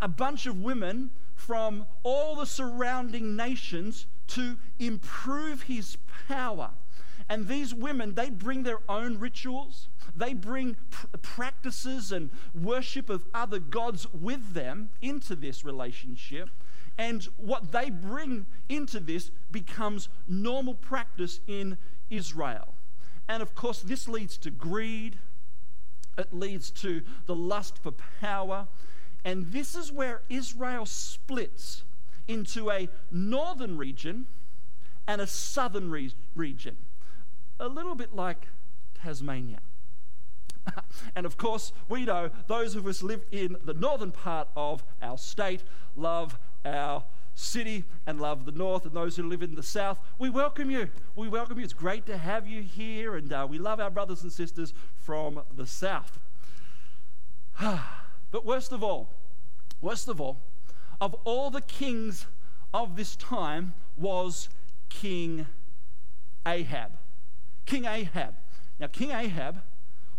a 0.01 0.07
bunch 0.07 0.45
of 0.45 0.61
women 0.61 1.11
from 1.35 1.85
all 2.03 2.35
the 2.35 2.45
surrounding 2.45 3.35
nations 3.35 4.07
to 4.27 4.57
improve 4.79 5.63
his 5.63 5.97
power. 6.27 6.71
And 7.29 7.47
these 7.47 7.73
women, 7.73 8.15
they 8.15 8.29
bring 8.29 8.63
their 8.63 8.79
own 8.89 9.17
rituals, 9.19 9.87
they 10.15 10.33
bring 10.33 10.75
pr- 10.89 11.07
practices 11.21 12.11
and 12.11 12.29
worship 12.53 13.09
of 13.09 13.25
other 13.33 13.59
gods 13.59 14.07
with 14.13 14.53
them 14.53 14.89
into 15.01 15.35
this 15.35 15.63
relationship. 15.63 16.49
And 16.97 17.23
what 17.38 17.71
they 17.71 17.89
bring 17.89 18.45
into 18.69 19.00
this 19.00 19.31
becomes 19.51 20.09
normal 20.27 20.75
practice 20.75 21.39
in 21.47 21.77
Israel. 22.09 22.75
And 23.27 23.41
of 23.41 23.55
course, 23.55 23.81
this 23.81 24.07
leads 24.07 24.38
to 24.39 24.51
greed, 24.51 25.17
it 26.17 26.33
leads 26.33 26.69
to 26.71 27.01
the 27.25 27.35
lust 27.35 27.79
for 27.81 27.91
power. 28.21 28.67
And 29.25 29.51
this 29.51 29.75
is 29.75 29.91
where 29.91 30.21
Israel 30.29 30.85
splits 30.85 31.83
into 32.27 32.69
a 32.69 32.89
northern 33.12 33.77
region 33.77 34.25
and 35.07 35.19
a 35.19 35.27
southern 35.27 35.89
re- 35.89 36.13
region 36.35 36.77
a 37.59 37.67
little 37.67 37.95
bit 37.95 38.13
like 38.13 38.47
Tasmania. 39.01 39.59
and 41.15 41.25
of 41.25 41.38
course, 41.38 41.73
we 41.89 42.05
know 42.05 42.29
those 42.47 42.75
of 42.75 42.88
us 42.88 43.03
live 43.03 43.25
in 43.31 43.55
the 43.63 43.73
northern 43.73 44.12
part 44.12 44.47
of 44.55 44.83
our 45.01 45.17
state 45.17 45.63
love 45.95 46.38
our 46.65 47.03
city 47.36 47.84
and 48.05 48.22
love 48.22 48.46
the 48.46 48.51
north, 48.51 48.86
and 48.86 48.93
those 48.93 49.15
who 49.15 49.24
live 49.24 49.41
in 49.41 49.55
the 49.55 49.63
south, 49.63 50.00
we 50.20 50.29
welcome 50.29 50.70
you. 50.70 50.89
We 51.15 51.27
welcome 51.27 51.58
you. 51.58 51.63
It's 51.63 51.74
great 51.74 52.05
to 52.05 52.17
have 52.17 52.48
you 52.48 52.62
here, 52.62 53.15
and 53.15 53.32
uh, 53.32 53.48
we 53.50 53.58
love 53.58 53.79
our 53.79 53.89
brothers 53.89 54.24
and 54.24 54.32
sisters 54.32 54.74
from 54.96 55.41
the 55.55 55.65
south. 55.65 56.20
but 57.60 58.46
worst 58.46 58.72
of 58.72 58.84
all, 58.84 59.10
worst 59.82 60.08
of 60.08 60.22
all, 60.22 60.38
of 61.01 61.13
all 61.24 61.50
the 61.50 61.62
kings 61.62 62.25
of 62.74 62.96
this 62.96 63.15
time 63.15 63.74
was 63.98 64.50
King 64.89 65.48
Ahab. 66.46 66.91
King 67.65 67.86
Ahab. 67.86 68.36
Now, 68.79 68.88
King 68.88 69.12
Ahab 69.12 69.62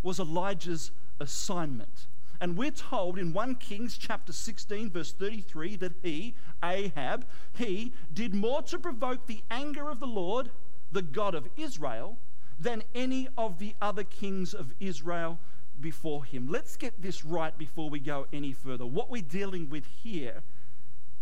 was 0.02 0.18
Elijah's 0.18 0.90
assignment. 1.20 2.06
And 2.40 2.56
we're 2.56 2.70
told 2.70 3.18
in 3.18 3.32
1 3.32 3.54
Kings 3.56 3.96
chapter 3.96 4.32
16, 4.32 4.90
verse 4.90 5.12
33, 5.12 5.76
that 5.76 5.92
he, 6.02 6.34
Ahab, 6.62 7.26
he 7.56 7.92
did 8.12 8.34
more 8.34 8.62
to 8.62 8.78
provoke 8.78 9.26
the 9.26 9.42
anger 9.50 9.88
of 9.88 10.00
the 10.00 10.06
Lord, 10.06 10.50
the 10.92 11.02
God 11.02 11.34
of 11.34 11.48
Israel, 11.56 12.18
than 12.58 12.82
any 12.94 13.28
of 13.36 13.58
the 13.58 13.74
other 13.80 14.04
kings 14.04 14.54
of 14.54 14.74
Israel 14.80 15.38
before 15.80 16.24
him. 16.24 16.48
Let's 16.48 16.76
get 16.76 17.00
this 17.00 17.24
right 17.24 17.56
before 17.56 17.90
we 17.90 17.98
go 17.98 18.26
any 18.32 18.52
further. 18.52 18.86
What 18.86 19.10
we're 19.10 19.22
dealing 19.22 19.68
with 19.68 19.86
here, 19.86 20.42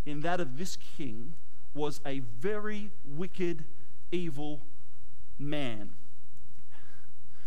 in 0.04 0.21
that 0.21 0.40
of 0.40 0.59
this 0.59 0.76
king, 0.76 1.35
was 1.75 2.00
a 2.04 2.19
very 2.19 2.90
wicked, 3.04 3.64
evil 4.11 4.61
man. 5.38 5.90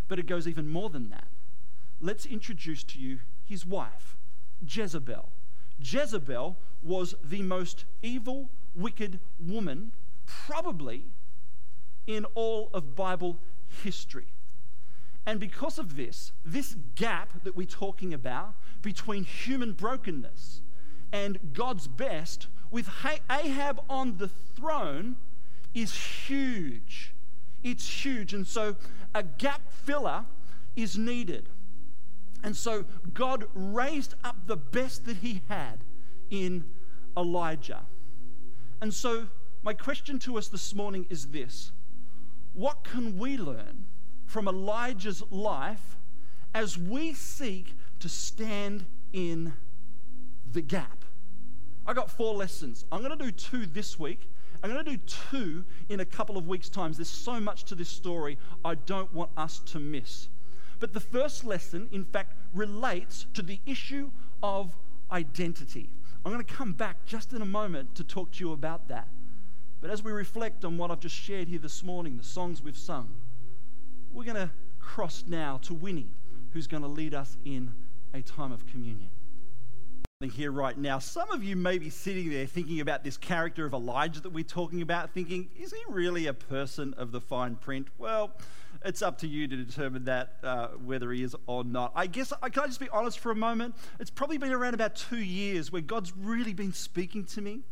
But 0.07 0.19
it 0.19 0.27
goes 0.27 0.47
even 0.47 0.67
more 0.67 0.89
than 0.89 1.09
that. 1.09 1.27
Let's 2.01 2.25
introduce 2.25 2.83
to 2.83 2.99
you 2.99 3.19
his 3.45 3.65
wife, 3.65 4.17
Jezebel. 4.67 5.29
Jezebel 5.79 6.57
was 6.81 7.15
the 7.23 7.41
most 7.41 7.85
evil, 8.01 8.49
wicked 8.73 9.19
woman, 9.39 9.91
probably 10.25 11.03
in 12.07 12.25
all 12.35 12.69
of 12.73 12.95
Bible 12.95 13.39
history. 13.83 14.27
And 15.25 15.39
because 15.39 15.79
of 15.79 15.95
this, 15.95 16.31
this 16.43 16.75
gap 16.95 17.43
that 17.43 17.55
we're 17.55 17.65
talking 17.65 18.13
about 18.13 18.53
between 18.81 19.23
human 19.23 19.73
brokenness 19.73 20.61
and 21.11 21.39
God's 21.53 21.87
best, 21.87 22.47
with 22.69 22.89
Ahab 23.29 23.81
on 23.89 24.17
the 24.17 24.27
throne, 24.27 25.15
is 25.73 25.95
huge. 25.95 27.13
It's 27.63 28.05
huge. 28.05 28.33
And 28.33 28.45
so 28.45 28.75
a 29.13 29.23
gap 29.23 29.71
filler 29.71 30.25
is 30.75 30.97
needed. 30.97 31.49
And 32.45 32.55
so 32.55 32.85
God 33.15 33.45
raised 33.55 34.13
up 34.23 34.45
the 34.45 34.55
best 34.55 35.05
that 35.05 35.17
he 35.17 35.41
had 35.49 35.83
in 36.29 36.63
Elijah. 37.17 37.81
And 38.81 38.93
so 38.93 39.25
my 39.63 39.73
question 39.73 40.19
to 40.19 40.37
us 40.37 40.47
this 40.47 40.75
morning 40.75 41.07
is 41.09 41.25
this 41.29 41.71
What 42.53 42.83
can 42.83 43.17
we 43.17 43.35
learn 43.35 43.87
from 44.27 44.47
Elijah's 44.47 45.23
life 45.31 45.97
as 46.53 46.77
we 46.77 47.13
seek 47.13 47.73
to 47.99 48.07
stand 48.07 48.85
in 49.11 49.53
the 50.51 50.61
gap? 50.61 51.03
I 51.87 51.93
got 51.93 52.11
four 52.11 52.35
lessons. 52.35 52.85
I'm 52.91 53.01
going 53.01 53.17
to 53.17 53.25
do 53.25 53.31
two 53.31 53.65
this 53.65 53.97
week. 53.97 54.29
I'm 54.61 54.71
going 54.71 54.85
to 54.85 54.91
do 54.91 54.97
two 55.31 55.65
in 55.89 55.99
a 55.99 56.05
couple 56.05 56.37
of 56.37 56.47
weeks' 56.47 56.69
times. 56.69 56.97
There's 56.97 57.09
so 57.09 57.39
much 57.39 57.63
to 57.65 57.75
this 57.75 57.89
story 57.89 58.37
I 58.63 58.75
don't 58.75 59.11
want 59.15 59.31
us 59.35 59.61
to 59.71 59.79
miss. 59.79 60.29
But 60.85 60.93
the 60.93 60.99
first 60.99 61.43
lesson, 61.43 61.89
in 61.91 62.05
fact, 62.05 62.37
relates 62.53 63.25
to 63.33 63.41
the 63.41 63.59
issue 63.65 64.11
of 64.43 64.77
identity. 65.09 65.89
I'm 66.23 66.31
going 66.31 66.45
to 66.45 66.53
come 66.53 66.73
back 66.73 67.07
just 67.07 67.33
in 67.33 67.41
a 67.41 67.45
moment 67.45 67.95
to 67.95 68.03
talk 68.03 68.33
to 68.33 68.45
you 68.45 68.51
about 68.51 68.87
that. 68.89 69.07
But 69.81 69.89
as 69.89 70.03
we 70.03 70.11
reflect 70.11 70.63
on 70.63 70.77
what 70.77 70.91
I've 70.91 70.99
just 70.99 71.15
shared 71.15 71.47
here 71.47 71.57
this 71.57 71.81
morning, 71.81 72.17
the 72.17 72.23
songs 72.23 72.61
we've 72.61 72.77
sung, 72.77 73.15
we're 74.13 74.25
going 74.25 74.35
to 74.35 74.51
cross 74.79 75.23
now 75.25 75.57
to 75.63 75.73
Winnie, 75.73 76.11
who's 76.53 76.67
going 76.67 76.83
to 76.83 76.87
lead 76.87 77.15
us 77.15 77.35
in 77.45 77.73
a 78.13 78.21
time 78.21 78.51
of 78.51 78.67
communion 78.67 79.09
here 80.23 80.49
right 80.49 80.77
now. 80.77 80.97
Some 80.97 81.29
of 81.31 81.43
you 81.43 81.57
may 81.57 81.77
be 81.77 81.89
sitting 81.89 82.29
there 82.29 82.45
thinking 82.45 82.79
about 82.79 83.03
this 83.03 83.17
character 83.17 83.65
of 83.65 83.73
Elijah 83.73 84.21
that 84.21 84.29
we're 84.29 84.45
talking 84.45 84.81
about, 84.81 85.09
thinking, 85.13 85.49
is 85.59 85.73
he 85.73 85.83
really 85.89 86.27
a 86.27 86.33
person 86.33 86.93
of 86.93 87.11
the 87.11 87.19
fine 87.19 87.55
print? 87.55 87.89
Well, 87.97 88.31
it's 88.85 89.01
up 89.01 89.17
to 89.19 89.27
you 89.27 89.45
to 89.45 89.57
determine 89.57 90.05
that 90.05 90.35
uh, 90.41 90.67
whether 90.85 91.11
he 91.11 91.21
is 91.21 91.35
or 91.47 91.65
not. 91.65 91.91
I 91.95 92.07
guess, 92.07 92.31
uh, 92.31 92.37
can 92.47 92.63
I 92.63 92.67
just 92.67 92.79
be 92.79 92.87
honest 92.93 93.19
for 93.19 93.29
a 93.29 93.35
moment? 93.35 93.75
It's 93.99 94.09
probably 94.09 94.37
been 94.37 94.53
around 94.53 94.73
about 94.73 94.95
two 94.95 95.17
years 95.17 95.73
where 95.73 95.81
God's 95.81 96.15
really 96.15 96.53
been 96.53 96.71
speaking 96.71 97.25
to 97.25 97.41
me 97.41 97.63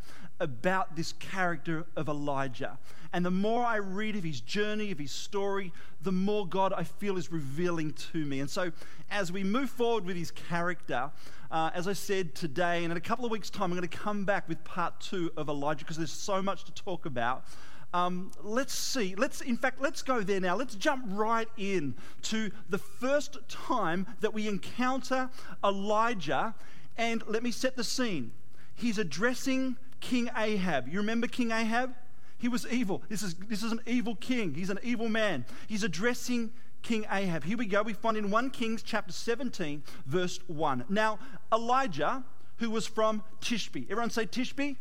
about 0.41 0.97
this 0.97 1.13
character 1.13 1.85
of 1.95 2.09
Elijah. 2.09 2.77
And 3.13 3.23
the 3.23 3.31
more 3.31 3.63
I 3.63 3.77
read 3.77 4.15
of 4.15 4.23
his 4.23 4.41
journey, 4.41 4.91
of 4.91 4.99
his 4.99 5.11
story, 5.11 5.71
the 6.01 6.11
more 6.11 6.45
God 6.45 6.73
I 6.75 6.83
feel 6.83 7.17
is 7.17 7.31
revealing 7.31 7.93
to 8.11 8.25
me. 8.25 8.39
And 8.39 8.49
so, 8.49 8.71
as 9.11 9.31
we 9.31 9.43
move 9.43 9.69
forward 9.69 10.03
with 10.03 10.17
his 10.17 10.31
character, 10.31 11.11
uh, 11.53 11.69
as 11.75 11.87
I 11.87 11.93
said 11.93 12.33
today, 12.33 12.83
and 12.83 12.91
in 12.91 12.97
a 12.97 13.01
couple 13.01 13.25
of 13.25 13.31
weeks' 13.31 13.51
time, 13.51 13.65
I'm 13.65 13.77
going 13.77 13.87
to 13.87 13.97
come 13.97 14.25
back 14.25 14.49
with 14.49 14.63
part 14.63 14.99
two 14.99 15.31
of 15.37 15.49
Elijah 15.49 15.85
because 15.85 15.97
there's 15.97 16.11
so 16.11 16.41
much 16.41 16.63
to 16.63 16.73
talk 16.73 17.05
about. 17.05 17.45
Um, 17.93 18.31
let's 18.41 18.73
see. 18.73 19.13
Let's, 19.13 19.39
in 19.41 19.55
fact, 19.55 19.79
let's 19.79 20.01
go 20.01 20.21
there 20.21 20.39
now. 20.39 20.55
Let's 20.55 20.73
jump 20.73 21.05
right 21.09 21.47
in 21.55 21.93
to 22.23 22.49
the 22.69 22.79
first 22.79 23.37
time 23.47 24.07
that 24.21 24.33
we 24.33 24.47
encounter 24.47 25.29
Elijah. 25.63 26.55
And 26.97 27.23
let 27.27 27.43
me 27.43 27.51
set 27.51 27.75
the 27.75 27.83
scene. 27.83 28.31
He's 28.73 28.97
addressing 28.97 29.77
King 29.99 30.31
Ahab. 30.35 30.87
You 30.87 30.97
remember 30.97 31.27
King 31.27 31.51
Ahab? 31.51 31.93
He 32.39 32.47
was 32.47 32.65
evil. 32.65 33.03
This 33.09 33.21
is, 33.21 33.35
this 33.35 33.61
is 33.61 33.71
an 33.71 33.81
evil 33.85 34.15
king. 34.15 34.55
He's 34.55 34.71
an 34.71 34.79
evil 34.81 35.07
man. 35.07 35.45
He's 35.67 35.83
addressing 35.83 36.51
King 36.83 37.05
Ahab. 37.09 37.45
Here 37.45 37.57
we 37.57 37.65
go. 37.65 37.81
We 37.81 37.93
find 37.93 38.17
in 38.17 38.29
1 38.29 38.49
Kings 38.51 38.83
chapter 38.83 39.13
17, 39.13 39.83
verse 40.05 40.39
1. 40.47 40.85
Now, 40.89 41.17
Elijah, 41.51 42.23
who 42.57 42.69
was 42.69 42.85
from 42.85 43.23
Tishbe, 43.41 43.85
everyone 43.89 44.09
say 44.09 44.25
Tishbe? 44.25 44.75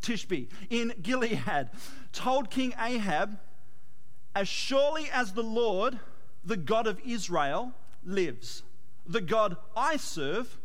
Tishbe, 0.00 0.48
in 0.70 0.94
Gilead, 1.02 1.68
told 2.12 2.50
King 2.50 2.72
Ahab, 2.80 3.38
As 4.34 4.48
surely 4.48 5.10
as 5.12 5.32
the 5.32 5.42
Lord, 5.42 5.98
the 6.44 6.56
God 6.56 6.86
of 6.86 6.98
Israel, 7.04 7.74
lives, 8.04 8.62
the 9.06 9.20
God 9.20 9.56
I 9.76 9.96
serve, 9.96 10.56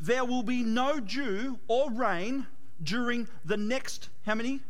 there 0.00 0.24
will 0.24 0.42
be 0.42 0.62
no 0.64 0.98
dew 0.98 1.58
or 1.68 1.90
rain 1.90 2.46
during 2.82 3.28
the 3.44 3.56
next, 3.56 4.08
how 4.26 4.34
many? 4.34 4.60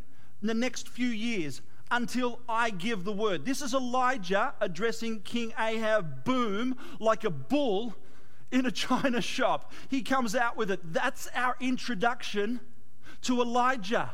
The 0.42 0.54
next 0.54 0.88
few 0.88 1.08
years 1.08 1.62
until 1.90 2.40
I 2.48 2.70
give 2.70 3.04
the 3.04 3.12
word. 3.12 3.44
This 3.44 3.62
is 3.62 3.74
Elijah 3.74 4.54
addressing 4.60 5.20
King 5.20 5.52
Ahab, 5.58 6.24
boom, 6.24 6.76
like 6.98 7.24
a 7.24 7.30
bull 7.30 7.94
in 8.50 8.66
a 8.66 8.70
china 8.72 9.20
shop. 9.20 9.72
He 9.88 10.02
comes 10.02 10.34
out 10.34 10.56
with 10.56 10.70
it. 10.70 10.80
That's 10.92 11.28
our 11.34 11.56
introduction 11.60 12.60
to 13.22 13.40
Elijah. 13.40 14.10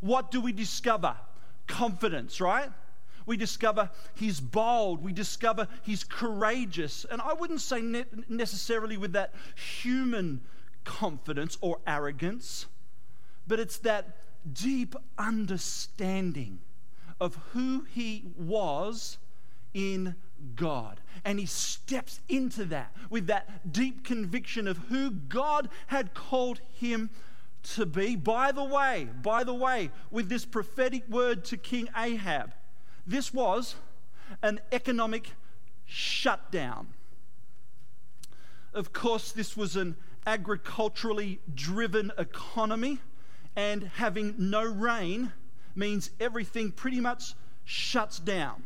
What 0.00 0.30
do 0.30 0.40
we 0.40 0.52
discover? 0.52 1.16
Confidence, 1.66 2.40
right? 2.40 2.70
We 3.26 3.36
discover 3.36 3.90
he's 4.14 4.40
bold. 4.40 5.02
We 5.02 5.12
discover 5.12 5.66
he's 5.82 6.04
courageous. 6.04 7.04
And 7.10 7.20
I 7.20 7.32
wouldn't 7.32 7.60
say 7.60 7.80
ne- 7.80 8.04
necessarily 8.28 8.96
with 8.96 9.12
that 9.12 9.34
human 9.56 10.42
confidence 10.84 11.58
or 11.60 11.80
arrogance, 11.86 12.66
but 13.46 13.58
it's 13.58 13.78
that 13.78 14.16
deep 14.52 14.94
understanding 15.18 16.60
of 17.20 17.36
who 17.52 17.86
he 17.92 18.24
was 18.36 19.18
in 19.74 20.14
God. 20.54 21.00
And 21.24 21.38
he 21.38 21.46
steps 21.46 22.20
into 22.28 22.64
that 22.66 22.94
with 23.10 23.26
that 23.26 23.72
deep 23.72 24.04
conviction 24.04 24.68
of 24.68 24.78
who 24.88 25.10
God 25.10 25.68
had 25.88 26.14
called 26.14 26.60
him 26.78 27.10
to 27.74 27.86
be. 27.86 28.16
By 28.16 28.52
the 28.52 28.64
way, 28.64 29.08
by 29.22 29.44
the 29.44 29.54
way, 29.54 29.90
with 30.10 30.28
this 30.28 30.44
prophetic 30.44 31.08
word 31.08 31.44
to 31.46 31.56
King 31.56 31.88
Ahab, 31.96 32.52
this 33.06 33.32
was 33.32 33.76
an 34.42 34.60
economic 34.72 35.32
shutdown. 35.84 36.88
Of 38.74 38.92
course, 38.92 39.32
this 39.32 39.56
was 39.56 39.76
an 39.76 39.96
agriculturally 40.26 41.40
driven 41.54 42.12
economy, 42.18 42.98
and 43.56 43.84
having 43.94 44.34
no 44.38 44.62
rain 44.62 45.32
means 45.74 46.10
everything 46.20 46.70
pretty 46.70 47.00
much 47.00 47.34
shuts 47.64 48.18
down. 48.18 48.62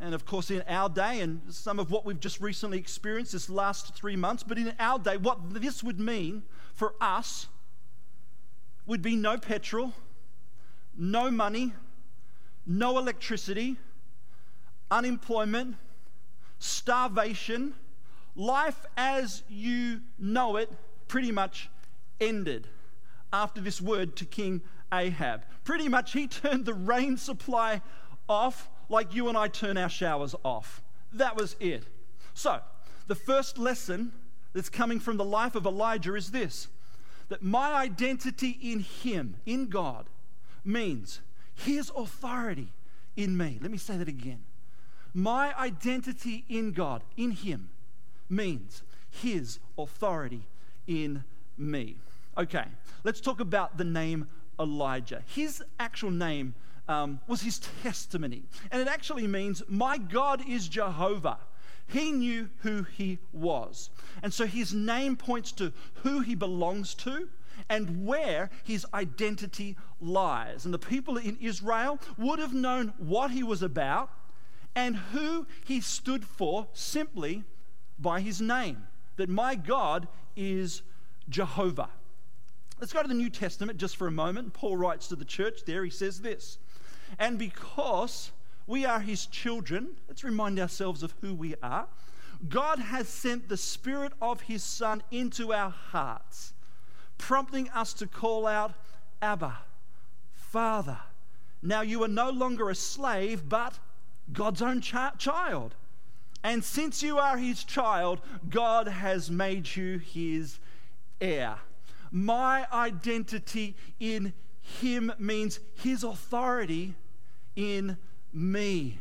And 0.00 0.14
of 0.14 0.26
course, 0.26 0.50
in 0.50 0.62
our 0.66 0.88
day, 0.88 1.20
and 1.20 1.40
some 1.50 1.78
of 1.78 1.90
what 1.90 2.04
we've 2.04 2.18
just 2.18 2.40
recently 2.40 2.78
experienced 2.78 3.32
this 3.32 3.48
last 3.48 3.94
three 3.94 4.16
months, 4.16 4.42
but 4.42 4.58
in 4.58 4.74
our 4.78 4.98
day, 4.98 5.16
what 5.16 5.54
this 5.54 5.82
would 5.82 6.00
mean 6.00 6.42
for 6.74 6.94
us 7.00 7.46
would 8.86 9.02
be 9.02 9.14
no 9.14 9.38
petrol, 9.38 9.92
no 10.96 11.30
money, 11.30 11.72
no 12.66 12.98
electricity, 12.98 13.76
unemployment, 14.90 15.76
starvation, 16.58 17.74
life 18.34 18.86
as 18.96 19.42
you 19.48 20.00
know 20.18 20.56
it 20.56 20.70
pretty 21.08 21.30
much 21.30 21.68
ended 22.20 22.66
after 23.32 23.60
this 23.60 23.80
word 23.80 24.16
to 24.16 24.24
King 24.24 24.62
Ahab. 24.92 25.44
Pretty 25.64 25.88
much, 25.88 26.12
he 26.12 26.26
turned 26.28 26.64
the 26.64 26.74
rain 26.74 27.16
supply 27.16 27.82
off 28.28 28.68
like 28.88 29.14
you 29.14 29.28
and 29.28 29.38
I 29.38 29.48
turn 29.48 29.76
our 29.76 29.88
showers 29.88 30.34
off. 30.44 30.82
That 31.12 31.36
was 31.36 31.56
it. 31.60 31.84
So, 32.34 32.60
the 33.06 33.14
first 33.14 33.58
lesson 33.58 34.12
that's 34.52 34.68
coming 34.68 35.00
from 35.00 35.16
the 35.16 35.24
life 35.24 35.54
of 35.54 35.66
Elijah 35.66 36.14
is 36.14 36.30
this 36.30 36.68
that 37.28 37.42
my 37.42 37.72
identity 37.74 38.58
in 38.60 38.80
him, 38.80 39.36
in 39.46 39.68
God, 39.68 40.06
means 40.64 41.20
his 41.54 41.90
authority 41.96 42.72
in 43.16 43.36
me. 43.36 43.58
Let 43.62 43.70
me 43.70 43.78
say 43.78 43.96
that 43.96 44.08
again. 44.08 44.42
My 45.14 45.56
identity 45.56 46.44
in 46.48 46.72
God, 46.72 47.02
in 47.16 47.30
him, 47.30 47.70
means 48.28 48.82
his 49.10 49.60
authority 49.78 50.42
in 50.86 51.24
me. 51.56 51.96
Okay, 52.40 52.64
let's 53.04 53.20
talk 53.20 53.40
about 53.40 53.76
the 53.76 53.84
name 53.84 54.26
Elijah. 54.58 55.22
His 55.26 55.62
actual 55.78 56.10
name 56.10 56.54
um, 56.88 57.20
was 57.26 57.42
his 57.42 57.60
testimony, 57.82 58.44
and 58.70 58.80
it 58.80 58.88
actually 58.88 59.26
means, 59.26 59.62
My 59.68 59.98
God 59.98 60.42
is 60.48 60.66
Jehovah. 60.66 61.36
He 61.86 62.12
knew 62.12 62.48
who 62.60 62.84
he 62.84 63.18
was. 63.34 63.90
And 64.22 64.32
so 64.32 64.46
his 64.46 64.72
name 64.72 65.16
points 65.16 65.52
to 65.52 65.70
who 66.02 66.20
he 66.20 66.34
belongs 66.34 66.94
to 66.94 67.28
and 67.68 68.06
where 68.06 68.48
his 68.64 68.86
identity 68.94 69.76
lies. 70.00 70.64
And 70.64 70.72
the 70.72 70.78
people 70.78 71.18
in 71.18 71.36
Israel 71.42 71.98
would 72.16 72.38
have 72.38 72.54
known 72.54 72.94
what 72.96 73.32
he 73.32 73.42
was 73.42 73.62
about 73.62 74.08
and 74.74 74.96
who 74.96 75.46
he 75.66 75.82
stood 75.82 76.24
for 76.24 76.68
simply 76.72 77.44
by 77.98 78.22
his 78.22 78.40
name 78.40 78.86
that 79.16 79.28
my 79.28 79.56
God 79.56 80.08
is 80.36 80.80
Jehovah. 81.28 81.90
Let's 82.80 82.94
go 82.94 83.02
to 83.02 83.08
the 83.08 83.14
New 83.14 83.28
Testament 83.28 83.78
just 83.78 83.98
for 83.98 84.06
a 84.06 84.10
moment. 84.10 84.54
Paul 84.54 84.78
writes 84.78 85.06
to 85.08 85.16
the 85.16 85.24
church 85.24 85.64
there, 85.66 85.84
he 85.84 85.90
says 85.90 86.22
this 86.22 86.56
And 87.18 87.38
because 87.38 88.32
we 88.66 88.86
are 88.86 89.00
his 89.00 89.26
children, 89.26 89.88
let's 90.08 90.24
remind 90.24 90.58
ourselves 90.58 91.02
of 91.02 91.14
who 91.20 91.34
we 91.34 91.54
are. 91.62 91.88
God 92.48 92.78
has 92.78 93.06
sent 93.06 93.50
the 93.50 93.58
Spirit 93.58 94.14
of 94.22 94.40
his 94.42 94.64
Son 94.64 95.02
into 95.10 95.52
our 95.52 95.68
hearts, 95.68 96.54
prompting 97.18 97.68
us 97.70 97.92
to 97.94 98.06
call 98.06 98.46
out, 98.46 98.72
Abba, 99.20 99.58
Father. 100.32 101.00
Now 101.60 101.82
you 101.82 102.02
are 102.02 102.08
no 102.08 102.30
longer 102.30 102.70
a 102.70 102.74
slave, 102.74 103.46
but 103.46 103.78
God's 104.32 104.62
own 104.62 104.80
ch- 104.80 104.94
child. 105.18 105.74
And 106.42 106.64
since 106.64 107.02
you 107.02 107.18
are 107.18 107.36
his 107.36 107.62
child, 107.62 108.22
God 108.48 108.88
has 108.88 109.30
made 109.30 109.76
you 109.76 109.98
his 109.98 110.58
heir 111.20 111.58
my 112.10 112.66
identity 112.72 113.76
in 113.98 114.32
him 114.60 115.12
means 115.18 115.60
his 115.82 116.04
authority 116.04 116.94
in 117.56 117.96
me. 118.32 118.98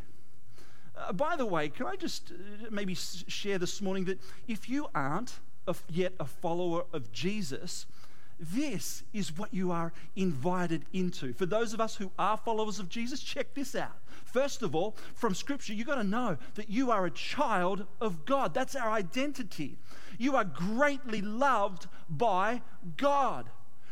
Uh, 0.98 1.14
by 1.14 1.36
the 1.36 1.46
way, 1.46 1.70
can 1.70 1.86
I 1.86 1.96
just 1.96 2.32
uh, 2.32 2.66
maybe 2.70 2.96
share 2.96 3.58
this 3.58 3.82
morning 3.82 4.06
that 4.06 4.20
if 4.48 4.70
you 4.70 4.88
aren't 4.94 5.40
a, 5.68 5.76
yet 5.90 6.14
a 6.20 6.26
follower 6.26 6.86
of 6.94 7.12
Jesus, 7.12 7.86
this 8.40 9.04
is 9.14 9.38
what 9.38 9.54
you 9.54 9.72
are 9.72 9.92
invited 10.16 10.86
into. 10.94 11.34
For 11.34 11.46
those 11.46 11.74
of 11.74 11.82
us 11.82 11.96
who 11.96 12.12
are 12.18 12.38
followers 12.38 12.80
of 12.80 12.90
Jesus, 12.90 13.22
check 13.22 13.54
this 13.54 13.76
out. 13.76 13.98
First 14.32 14.62
of 14.62 14.76
all, 14.76 14.96
from 15.14 15.34
Scripture, 15.34 15.74
you've 15.74 15.88
got 15.88 15.96
to 15.96 16.04
know 16.04 16.38
that 16.56 16.70
you 16.70 16.92
are 16.92 17.06
a 17.06 17.12
child 17.12 17.86
of 18.00 18.26
God. 18.26 18.54
That's 18.54 18.76
our 18.76 18.92
identity. 18.92 19.78
You 20.18 20.36
are 20.36 20.44
greatly 20.44 21.22
loved 21.22 21.88
by 22.10 22.62
God, 22.98 23.50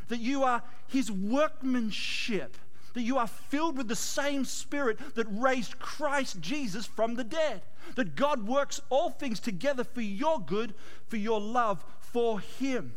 that 0.10 0.19
you 0.19 0.43
are 0.43 0.63
His 0.88 1.12
workmanship 1.12 2.58
that 2.97 3.04
you 3.04 3.19
are 3.19 3.28
filled 3.28 3.78
with 3.78 3.88
the 3.88 3.95
same 3.95 4.43
Spirit 4.43 4.97
that 5.13 5.28
raised 5.30 5.78
Christ 5.78 6.41
Jesus 6.41 6.88
from 6.88 7.13
the 7.13 7.23
dead. 7.23 7.62
That 7.93 8.15
God 8.15 8.47
works 8.47 8.82
all 8.89 9.12
things 9.12 9.39
together 9.39 9.84
for 9.84 10.02
your 10.02 10.39
good, 10.39 10.73
for 11.08 11.17
your 11.17 11.39
love 11.39 11.86
for 12.00 12.39
Him. 12.39 12.95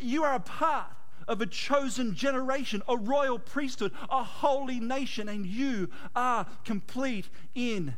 You 0.00 0.24
are 0.24 0.34
a 0.34 0.40
part 0.40 0.90
of 1.28 1.40
a 1.40 1.46
chosen 1.46 2.14
generation, 2.14 2.82
a 2.88 2.96
royal 2.96 3.38
priesthood, 3.38 3.92
a 4.10 4.22
holy 4.22 4.80
nation, 4.80 5.28
and 5.28 5.46
you 5.46 5.88
are 6.14 6.46
complete 6.64 7.28
in 7.54 7.94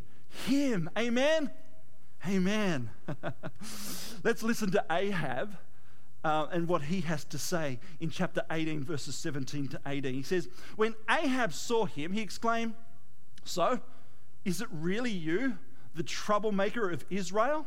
Him. 0.46 0.90
Amen? 0.96 1.50
Amen. 2.26 2.90
Let's 4.24 4.42
listen 4.42 4.70
to 4.70 4.84
Ahab 4.90 5.56
uh, 6.24 6.46
and 6.50 6.66
what 6.66 6.82
he 6.82 7.02
has 7.02 7.24
to 7.26 7.38
say 7.38 7.78
in 8.00 8.08
chapter 8.08 8.42
18, 8.50 8.82
verses 8.82 9.14
17 9.14 9.68
to 9.68 9.80
18. 9.86 10.14
He 10.14 10.22
says, 10.22 10.48
When 10.76 10.94
Ahab 11.08 11.52
saw 11.52 11.84
him, 11.84 12.12
he 12.12 12.22
exclaimed, 12.22 12.74
So, 13.44 13.80
is 14.44 14.60
it 14.62 14.68
really 14.72 15.10
you, 15.10 15.58
the 15.94 16.02
troublemaker 16.02 16.90
of 16.90 17.04
Israel? 17.10 17.66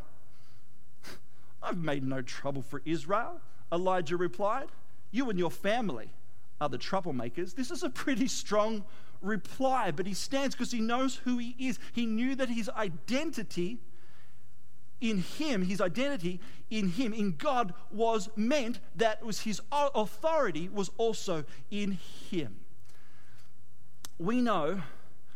I've 1.64 1.78
made 1.78 2.04
no 2.04 2.24
trouble 2.24 2.64
for 2.64 2.82
Israel, 2.84 3.40
Elijah 3.72 4.18
replied. 4.18 4.70
You 5.12 5.30
and 5.30 5.40
your 5.40 5.52
family 5.52 6.12
are 6.60 6.70
the 6.70 6.78
troublemakers. 6.78 7.56
This 7.56 7.72
is 7.72 7.84
a 7.84 7.90
pretty 7.90 8.28
strong 8.28 8.84
reply, 9.22 9.92
but 9.92 10.06
he 10.06 10.14
stands 10.14 10.56
because 10.56 10.72
he 10.72 10.82
knows 10.82 11.18
who 11.18 11.38
he 11.38 11.56
is. 11.60 11.80
He 11.94 12.06
knew 12.06 12.36
that 12.36 12.50
his 12.50 12.70
identity 12.70 13.80
in 15.00 15.20
him, 15.20 15.64
his 15.64 15.80
identity 15.80 16.40
in 16.70 16.90
him, 16.90 17.14
in 17.14 17.36
God, 17.36 17.74
was 17.92 18.30
meant 18.36 18.80
that 18.96 19.24
was 19.24 19.42
his 19.42 19.62
authority 19.72 20.70
was 20.70 20.90
also 20.98 21.46
in 21.70 22.00
him. 22.30 22.58
We 24.18 24.42
know 24.42 24.82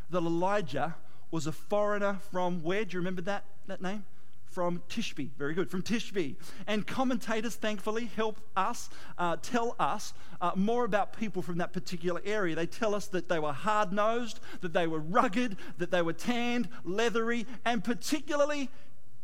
that 0.09 0.17
Elijah 0.17 0.95
was 1.29 1.47
a 1.47 1.51
foreigner 1.51 2.19
from 2.31 2.63
where? 2.63 2.83
Do 2.83 2.95
you 2.95 2.99
remember 2.99 3.21
that, 3.23 3.45
that 3.67 3.81
name? 3.81 4.05
From 4.51 4.81
Tishbe. 4.89 5.29
Very 5.37 5.53
good, 5.53 5.71
from 5.71 5.81
Tishbe. 5.81 6.35
And 6.67 6.85
commentators, 6.85 7.55
thankfully, 7.55 8.11
help 8.17 8.37
us 8.57 8.89
uh, 9.17 9.37
tell 9.41 9.75
us 9.79 10.13
uh, 10.41 10.51
more 10.55 10.83
about 10.83 11.17
people 11.17 11.41
from 11.41 11.57
that 11.59 11.71
particular 11.71 12.21
area. 12.25 12.53
They 12.53 12.65
tell 12.65 12.93
us 12.93 13.07
that 13.07 13.29
they 13.29 13.39
were 13.39 13.53
hard 13.53 13.93
nosed, 13.93 14.41
that 14.59 14.73
they 14.73 14.87
were 14.87 14.99
rugged, 14.99 15.55
that 15.77 15.89
they 15.89 16.01
were 16.01 16.13
tanned, 16.13 16.67
leathery, 16.83 17.45
and 17.63 17.81
particularly 17.81 18.69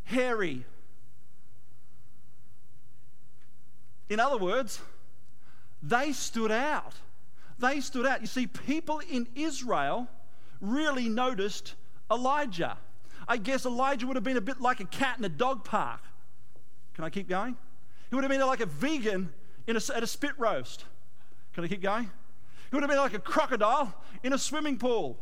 hairy. 0.06 0.66
In 4.10 4.22
other 4.22 4.38
words, 4.38 4.80
they 5.84 6.14
stood 6.14 6.52
out. 6.52 6.94
They 7.60 7.82
stood 7.82 8.06
out. 8.06 8.22
You 8.22 8.28
see, 8.28 8.48
people 8.48 9.00
in 9.00 9.28
Israel 9.36 10.08
really 10.62 11.10
noticed 11.10 11.76
Elijah. 12.10 12.78
I 13.28 13.38
guess 13.38 13.66
Elijah 13.66 14.08
would 14.08 14.16
have 14.16 14.24
been 14.24 14.38
a 14.38 14.42
bit 14.42 14.62
like 14.62 14.80
a 14.80 14.86
cat 14.86 15.18
in 15.18 15.26
a 15.26 15.30
dog 15.30 15.64
park. 15.64 16.02
Can 16.94 17.04
I 17.04 17.10
keep 17.10 17.28
going? 17.28 17.58
He 18.10 18.16
would 18.16 18.24
have 18.24 18.32
been 18.32 18.42
like 18.42 18.62
a 18.62 18.66
vegan 18.66 19.34
a, 19.68 19.82
at 19.96 20.04
a 20.04 20.08
spit 20.08 20.32
roast. 20.38 20.86
Can 21.54 21.64
I 21.64 21.68
keep 21.68 21.82
going? 21.82 22.10
He 22.70 22.76
would 22.76 22.84
have 22.84 22.90
been 22.90 23.00
like 23.00 23.14
a 23.14 23.20
crocodile 23.20 23.94
in 24.24 24.34
a 24.34 24.38
swimming 24.38 24.78
pool. 24.78 25.18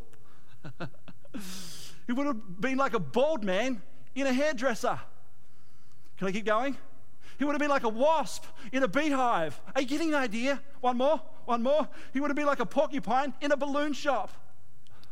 he 2.08 2.14
would 2.14 2.28
have 2.28 2.62
been 2.62 2.78
like 2.78 2.94
a 2.94 3.00
bald 3.00 3.44
man 3.44 3.82
in 4.14 4.28
a 4.28 4.34
hairdresser. 4.34 5.00
Can 6.18 6.28
I 6.28 6.32
keep 6.32 6.46
going? 6.46 6.78
He 7.38 7.44
would 7.44 7.54
have 7.54 7.60
been 7.60 7.70
like 7.70 7.84
a 7.84 7.90
wasp 7.90 8.46
in 8.72 8.84
a 8.84 8.88
beehive. 8.88 9.60
Are 9.76 9.82
you 9.82 9.88
getting 9.88 10.12
the 10.12 10.18
idea? 10.18 10.62
One 10.80 10.98
more, 10.98 11.22
one 11.46 11.62
more. 11.62 11.88
He 12.14 12.20
would 12.20 12.30
have 12.30 12.38
been 12.38 12.46
like 12.46 12.60
a 12.60 12.66
porcupine 12.66 13.34
in 13.42 13.52
a 13.52 13.58
balloon 13.58 13.94
shop. 13.94 14.32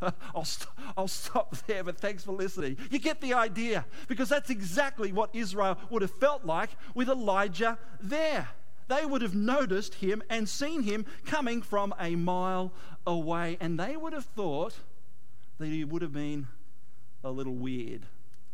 I'll, 0.35 0.45
st- 0.45 0.69
I'll 0.97 1.07
stop 1.07 1.55
there, 1.67 1.83
but 1.83 1.97
thanks 1.97 2.23
for 2.23 2.31
listening. 2.31 2.77
You 2.89 2.99
get 2.99 3.21
the 3.21 3.33
idea 3.33 3.85
because 4.07 4.29
that's 4.29 4.49
exactly 4.49 5.11
what 5.11 5.29
Israel 5.33 5.77
would 5.89 6.01
have 6.01 6.11
felt 6.11 6.45
like 6.45 6.69
with 6.93 7.09
Elijah 7.09 7.77
there. 8.01 8.49
They 8.87 9.05
would 9.05 9.21
have 9.21 9.35
noticed 9.35 9.95
him 9.95 10.21
and 10.29 10.47
seen 10.47 10.83
him 10.83 11.05
coming 11.25 11.61
from 11.61 11.93
a 11.99 12.15
mile 12.15 12.71
away, 13.07 13.57
and 13.59 13.79
they 13.79 13.95
would 13.95 14.13
have 14.13 14.25
thought 14.25 14.75
that 15.57 15.67
he 15.67 15.83
would 15.83 16.01
have 16.01 16.13
been 16.13 16.47
a 17.23 17.31
little 17.31 17.55
weird 17.55 18.05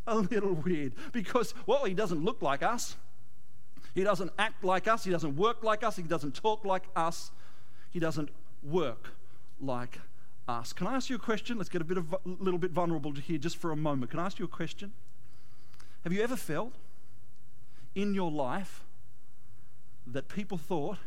a 0.10 0.16
little 0.16 0.54
weird 0.54 0.94
because, 1.12 1.54
well, 1.66 1.86
he 1.86 1.94
doesn't 1.94 2.24
look 2.24 2.42
like 2.42 2.64
us. 2.64 2.98
He 3.94 4.04
doesn't 4.04 4.32
act 4.38 4.64
like 4.64 4.88
us. 4.88 5.04
He 5.04 5.12
doesn't 5.12 5.36
work 5.36 5.64
like 5.64 5.84
us. 5.84 5.96
He 5.96 6.04
doesn't 6.04 6.36
talk 6.36 6.66
like 6.66 6.84
us. 6.96 7.32
He 7.92 8.00
doesn't 8.00 8.30
work 8.64 9.14
like 9.62 10.00
us. 10.50 10.74
Can 10.74 10.88
I 10.88 10.96
ask 10.96 11.10
you 11.10 11.16
a 11.16 11.20
question? 11.20 11.58
Let's 11.58 11.70
get 11.70 11.82
a 11.82 11.86
bit 11.86 11.98
of, 11.98 12.16
little 12.26 12.60
bit 12.60 12.72
vulnerable 12.72 13.14
here 13.14 13.38
just 13.38 13.58
for 13.58 13.72
a 13.72 13.76
moment. 13.76 14.12
Can 14.12 14.20
I 14.20 14.26
ask 14.26 14.40
you 14.40 14.46
a 14.46 14.50
question? 14.50 14.92
Have 16.04 16.12
you 16.12 16.22
ever 16.22 16.36
felt 16.36 16.74
in 17.96 18.14
your 18.14 18.32
life 18.32 18.84
that 20.08 20.28
people 20.28 20.58
thought 20.58 20.98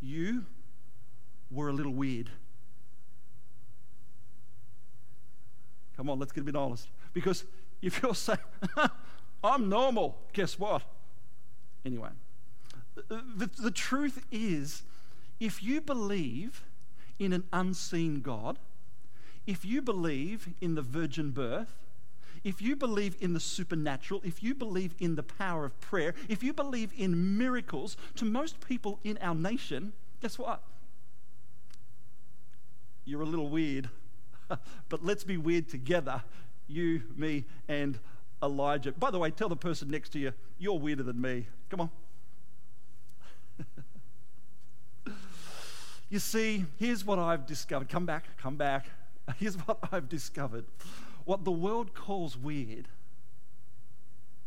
you 0.00 0.44
were 1.50 1.68
a 1.68 1.72
little 1.72 1.92
weird? 1.92 2.30
Come 5.96 6.10
on, 6.10 6.18
let's 6.18 6.32
get 6.32 6.42
a 6.42 6.44
bit 6.44 6.56
honest. 6.56 6.88
Because 7.12 7.44
if 7.82 8.02
you're 8.02 8.14
saying, 8.14 8.38
I'm 9.44 9.68
normal, 9.68 10.18
guess 10.32 10.58
what? 10.58 10.82
Anyway, 11.84 12.08
the, 13.08 13.50
the 13.58 13.70
truth 13.70 14.24
is, 14.30 14.82
if 15.38 15.62
you 15.62 15.80
believe 15.80 16.64
in 17.18 17.32
an 17.32 17.44
unseen 17.52 18.20
God, 18.20 18.58
if 19.46 19.64
you 19.64 19.82
believe 19.82 20.48
in 20.60 20.74
the 20.74 20.82
virgin 20.82 21.30
birth, 21.30 21.76
if 22.42 22.60
you 22.60 22.76
believe 22.76 23.16
in 23.20 23.32
the 23.32 23.40
supernatural, 23.40 24.20
if 24.24 24.42
you 24.42 24.54
believe 24.54 24.94
in 24.98 25.14
the 25.14 25.22
power 25.22 25.64
of 25.64 25.80
prayer, 25.80 26.14
if 26.28 26.42
you 26.42 26.52
believe 26.52 26.92
in 26.96 27.38
miracles, 27.38 27.96
to 28.16 28.24
most 28.24 28.60
people 28.66 29.00
in 29.02 29.18
our 29.22 29.34
nation, 29.34 29.92
guess 30.20 30.38
what? 30.38 30.62
You're 33.04 33.22
a 33.22 33.26
little 33.26 33.48
weird. 33.48 33.88
but 34.88 35.04
let's 35.04 35.24
be 35.24 35.36
weird 35.36 35.68
together 35.68 36.22
you, 36.66 37.02
me, 37.16 37.44
and 37.68 37.98
Elijah. 38.42 38.92
By 38.92 39.10
the 39.10 39.18
way, 39.18 39.30
tell 39.30 39.48
the 39.48 39.56
person 39.56 39.90
next 39.90 40.10
to 40.10 40.18
you, 40.18 40.32
you're 40.58 40.78
weirder 40.78 41.02
than 41.02 41.20
me. 41.20 41.46
Come 41.70 41.82
on. 41.82 41.90
You 46.14 46.20
see, 46.20 46.64
here's 46.78 47.04
what 47.04 47.18
I've 47.18 47.44
discovered. 47.44 47.88
Come 47.88 48.06
back, 48.06 48.24
come 48.38 48.54
back. 48.54 48.86
Here's 49.38 49.56
what 49.56 49.78
I've 49.90 50.08
discovered. 50.08 50.64
What 51.24 51.44
the 51.44 51.50
world 51.50 51.92
calls 51.92 52.36
weird, 52.36 52.86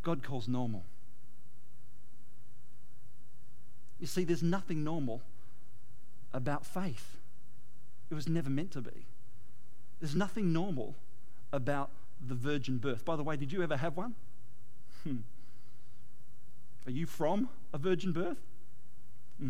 God 0.02 0.24
calls 0.24 0.48
normal. 0.48 0.86
You 4.00 4.08
see, 4.08 4.24
there's 4.24 4.44
nothing 4.44 4.86
normal 4.86 5.24
about 6.32 6.66
faith. 6.66 7.18
It 8.10 8.14
was 8.14 8.30
never 8.30 8.50
meant 8.50 8.72
to 8.72 8.82
be. 8.82 9.06
There's 10.00 10.16
nothing 10.16 10.54
normal 10.54 10.96
about 11.52 11.90
the 12.26 12.36
virgin 12.36 12.78
birth. 12.78 13.04
By 13.04 13.18
the 13.18 13.24
way, 13.24 13.36
did 13.36 13.52
you 13.52 13.62
ever 13.62 13.76
have 13.76 13.98
one? 13.98 14.16
Hmm. 15.04 15.18
Are 16.86 16.92
you 16.92 17.06
from 17.06 17.50
a 17.74 17.78
virgin 17.78 18.14
birth? 18.14 18.38
Hmm. 19.38 19.50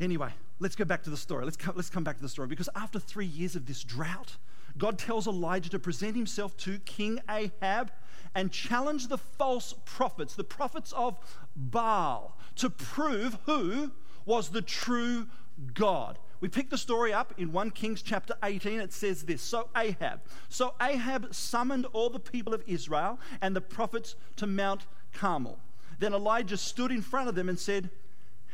Anyway, 0.00 0.30
let's 0.60 0.76
go 0.76 0.84
back 0.84 1.02
to 1.02 1.10
the 1.10 1.16
story. 1.16 1.44
Let's 1.44 1.56
come, 1.56 1.74
let's 1.76 1.90
come 1.90 2.04
back 2.04 2.16
to 2.16 2.22
the 2.22 2.28
story 2.28 2.48
because 2.48 2.68
after 2.74 2.98
three 2.98 3.26
years 3.26 3.56
of 3.56 3.66
this 3.66 3.82
drought, 3.82 4.36
God 4.76 4.98
tells 4.98 5.26
Elijah 5.26 5.70
to 5.70 5.78
present 5.78 6.14
himself 6.16 6.56
to 6.58 6.78
King 6.80 7.20
Ahab 7.28 7.90
and 8.34 8.52
challenge 8.52 9.08
the 9.08 9.18
false 9.18 9.74
prophets, 9.84 10.34
the 10.34 10.44
prophets 10.44 10.92
of 10.92 11.18
Baal, 11.56 12.36
to 12.56 12.70
prove 12.70 13.38
who 13.46 13.92
was 14.24 14.50
the 14.50 14.62
true 14.62 15.26
God 15.74 16.18
we 16.40 16.48
pick 16.48 16.70
the 16.70 16.78
story 16.78 17.12
up 17.12 17.34
in 17.36 17.52
1 17.52 17.70
Kings 17.72 18.00
chapter 18.02 18.34
18. 18.42 18.80
It 18.80 18.92
says 18.92 19.24
this 19.24 19.42
So 19.42 19.68
Ahab, 19.76 20.20
so 20.48 20.74
Ahab 20.80 21.34
summoned 21.34 21.86
all 21.92 22.10
the 22.10 22.20
people 22.20 22.54
of 22.54 22.62
Israel 22.66 23.18
and 23.40 23.54
the 23.56 23.60
prophets 23.60 24.14
to 24.36 24.46
Mount 24.46 24.86
Carmel. 25.12 25.58
Then 25.98 26.14
Elijah 26.14 26.56
stood 26.56 26.92
in 26.92 27.02
front 27.02 27.28
of 27.28 27.34
them 27.34 27.48
and 27.48 27.58
said, 27.58 27.90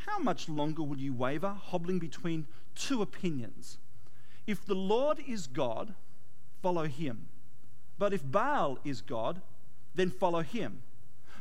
How 0.07 0.19
much 0.19 0.47
longer 0.47 0.83
will 0.83 0.99
you 0.99 1.13
waver, 1.13 1.49
hobbling 1.49 1.99
between 1.99 2.45
two 2.75 3.01
opinions? 3.01 3.77
If 4.45 4.65
the 4.65 4.75
Lord 4.75 5.19
is 5.27 5.47
God, 5.47 5.95
follow 6.61 6.85
him. 6.85 7.27
But 7.97 8.13
if 8.13 8.23
Baal 8.23 8.77
is 8.83 9.01
God, 9.01 9.41
then 9.95 10.11
follow 10.11 10.41
him. 10.41 10.83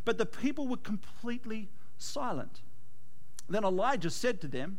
But 0.04 0.18
the 0.18 0.26
people 0.26 0.66
were 0.66 0.76
completely 0.76 1.68
silent. 1.98 2.60
Then 3.48 3.64
Elijah 3.64 4.10
said 4.10 4.40
to 4.40 4.48
them, 4.48 4.78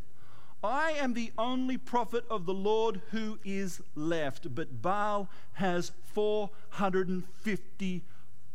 I 0.64 0.92
am 0.92 1.14
the 1.14 1.32
only 1.38 1.76
prophet 1.76 2.24
of 2.30 2.46
the 2.46 2.54
Lord 2.54 3.02
who 3.10 3.38
is 3.44 3.80
left, 3.94 4.54
but 4.54 4.82
Baal 4.82 5.28
has 5.54 5.92
450 6.12 8.02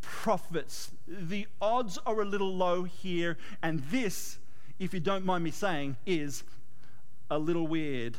prophets. 0.02 0.92
The 1.08 1.48
odds 1.62 1.98
are 2.06 2.22
a 2.22 2.26
little 2.26 2.54
low 2.54 2.84
here, 2.84 3.38
and 3.62 3.80
this, 3.92 4.40
if 4.82 4.96
you 4.96 5.00
don't 5.00 5.24
mind 5.24 5.44
me 5.44 5.52
saying, 5.52 5.96
is 6.08 6.44
a 7.30 7.38
little 7.38 7.68
weird. 7.68 8.18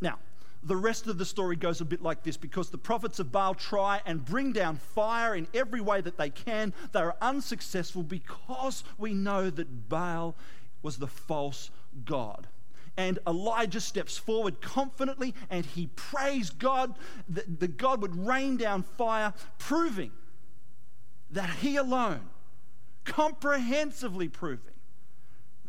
Now, 0.00 0.18
the 0.62 0.76
rest 0.76 1.06
of 1.06 1.18
the 1.18 1.26
story 1.26 1.56
goes 1.56 1.82
a 1.82 1.84
bit 1.84 2.02
like 2.02 2.22
this 2.22 2.38
because 2.38 2.70
the 2.70 2.78
prophets 2.78 3.18
of 3.18 3.30
Baal 3.30 3.52
try 3.52 4.00
and 4.06 4.24
bring 4.24 4.52
down 4.52 4.78
fire 4.78 5.34
in 5.34 5.46
every 5.52 5.82
way 5.82 6.00
that 6.00 6.16
they 6.16 6.30
can. 6.30 6.72
They 6.92 7.00
are 7.00 7.14
unsuccessful 7.20 8.02
because 8.02 8.82
we 8.96 9.12
know 9.12 9.50
that 9.50 9.90
Baal 9.90 10.34
was 10.82 10.96
the 10.96 11.06
false 11.06 11.70
God. 12.06 12.46
And 12.96 13.18
Elijah 13.26 13.80
steps 13.80 14.16
forward 14.16 14.62
confidently 14.62 15.34
and 15.50 15.66
he 15.66 15.88
prays 15.88 16.48
God 16.48 16.94
that, 17.28 17.60
that 17.60 17.76
God 17.76 18.00
would 18.00 18.26
rain 18.26 18.56
down 18.56 18.84
fire, 18.84 19.34
proving 19.58 20.12
that 21.30 21.50
he 21.50 21.76
alone, 21.76 22.22
comprehensively 23.04 24.28
proving 24.28 24.73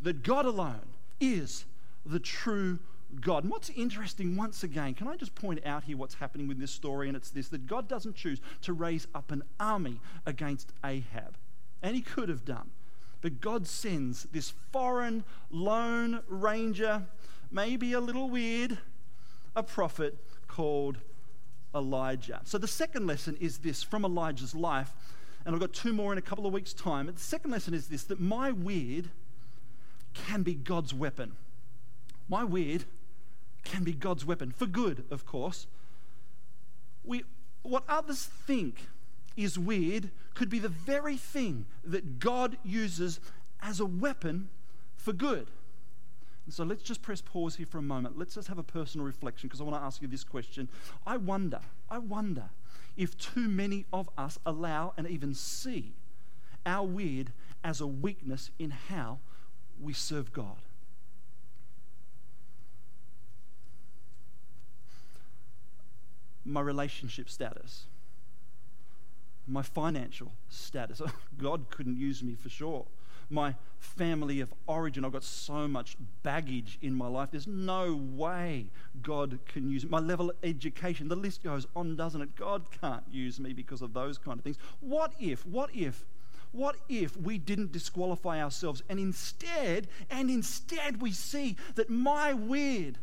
that 0.05 0.21
God 0.21 0.45
alone 0.45 0.85
is 1.19 1.65
the 2.05 2.19
true 2.19 2.77
God. 3.21 3.43
And 3.43 3.51
what's 3.51 3.71
interesting, 3.71 4.35
once 4.35 4.63
again, 4.63 4.93
can 4.93 5.07
I 5.07 5.15
just 5.15 5.33
point 5.33 5.65
out 5.65 5.83
here 5.83 5.97
what's 5.97 6.13
happening 6.13 6.47
with 6.47 6.59
this 6.59 6.71
story? 6.71 7.07
And 7.07 7.17
it's 7.17 7.31
this 7.31 7.49
that 7.49 7.65
God 7.65 7.87
doesn't 7.87 8.15
choose 8.15 8.39
to 8.61 8.73
raise 8.73 9.07
up 9.15 9.31
an 9.31 9.43
army 9.59 9.99
against 10.27 10.73
Ahab. 10.83 11.37
And 11.81 11.95
he 11.95 12.03
could 12.03 12.29
have 12.29 12.45
done. 12.45 12.69
But 13.21 13.41
God 13.41 13.65
sends 13.65 14.25
this 14.25 14.53
foreign 14.71 15.23
lone 15.49 16.21
ranger, 16.27 17.01
maybe 17.49 17.93
a 17.93 17.99
little 17.99 18.29
weird, 18.29 18.77
a 19.55 19.63
prophet 19.63 20.15
called 20.47 20.99
Elijah. 21.73 22.41
So 22.43 22.59
the 22.59 22.67
second 22.67 23.07
lesson 23.07 23.37
is 23.39 23.57
this 23.57 23.81
from 23.81 24.05
Elijah's 24.05 24.53
life. 24.53 24.93
And 25.45 25.55
I've 25.55 25.61
got 25.61 25.73
two 25.73 25.93
more 25.93 26.11
in 26.11 26.19
a 26.19 26.23
couple 26.23 26.45
of 26.45 26.53
weeks' 26.53 26.73
time. 26.73 27.07
The 27.07 27.19
second 27.19 27.49
lesson 27.49 27.73
is 27.73 27.87
this 27.87 28.03
that 28.03 28.19
my 28.19 28.51
weird 28.51 29.09
can 30.15 30.41
be 30.41 30.55
God's 30.55 30.93
weapon. 30.93 31.33
My 32.27 32.43
weird 32.43 32.85
can 33.63 33.83
be 33.83 33.93
God's 33.93 34.25
weapon, 34.25 34.51
for 34.51 34.65
good, 34.65 35.05
of 35.11 35.25
course. 35.25 35.67
We, 37.03 37.23
what 37.61 37.83
others 37.87 38.25
think 38.25 38.87
is 39.37 39.59
weird 39.59 40.09
could 40.33 40.49
be 40.49 40.59
the 40.59 40.69
very 40.69 41.17
thing 41.17 41.65
that 41.83 42.19
God 42.19 42.57
uses 42.63 43.19
as 43.61 43.79
a 43.79 43.85
weapon 43.85 44.49
for 44.95 45.13
good. 45.13 45.47
And 46.45 46.53
so 46.53 46.63
let's 46.63 46.83
just 46.83 47.01
press 47.01 47.21
pause 47.21 47.55
here 47.55 47.65
for 47.65 47.79
a 47.79 47.83
moment. 47.83 48.17
Let's 48.17 48.35
just 48.35 48.47
have 48.47 48.59
a 48.59 48.63
personal 48.63 49.05
reflection 49.05 49.47
because 49.47 49.61
I 49.61 49.63
want 49.63 49.77
to 49.77 49.83
ask 49.83 50.01
you 50.01 50.07
this 50.07 50.23
question. 50.23 50.69
I 51.05 51.17
wonder, 51.17 51.59
I 51.89 51.97
wonder 51.97 52.49
if 52.95 53.17
too 53.17 53.49
many 53.49 53.85
of 53.91 54.09
us 54.17 54.39
allow 54.45 54.93
and 54.95 55.07
even 55.07 55.33
see 55.33 55.93
our 56.65 56.85
weird 56.85 57.31
as 57.63 57.81
a 57.81 57.87
weakness 57.87 58.51
in 58.59 58.71
how 58.71 59.19
we 59.79 59.93
serve 59.93 60.31
God. 60.33 60.57
my 66.45 66.61
relationship 66.61 67.29
status, 67.29 67.85
my 69.47 69.63
financial 69.63 70.31
status. 70.47 71.01
God 71.37 71.69
couldn't 71.69 71.97
use 71.97 72.23
me 72.23 72.35
for 72.35 72.49
sure. 72.49 72.85
My 73.27 73.55
family 73.79 74.39
of 74.39 74.53
origin, 74.67 75.03
I've 75.03 75.11
got 75.11 75.23
so 75.23 75.67
much 75.67 75.97
baggage 76.21 76.77
in 76.83 76.93
my 76.93 77.07
life. 77.07 77.29
There's 77.31 77.47
no 77.47 77.95
way 77.95 78.67
God 79.01 79.39
can 79.47 79.71
use 79.71 79.83
me. 79.83 79.89
My 79.89 79.99
level 79.99 80.29
of 80.29 80.35
education, 80.43 81.07
the 81.07 81.15
list 81.15 81.43
goes 81.43 81.65
on, 81.75 81.95
doesn't 81.95 82.21
it? 82.21 82.35
God 82.35 82.67
can't 82.69 83.03
use 83.09 83.39
me 83.39 83.53
because 83.53 83.81
of 83.81 83.93
those 83.93 84.19
kind 84.19 84.37
of 84.37 84.43
things. 84.43 84.57
What 84.79 85.13
if, 85.19 85.43
what 85.47 85.71
if, 85.73 86.05
what 86.55 86.77
if 86.87 87.17
we 87.17 87.37
didn't 87.37 87.71
disqualify 87.71 88.41
ourselves 88.41 88.81
and 88.89 88.99
instead, 88.99 89.87
and 90.09 90.29
instead 90.29 91.01
we 91.01 91.11
see 91.11 91.57
that 91.75 91.89
my 91.89 92.33
weird, 92.33 92.97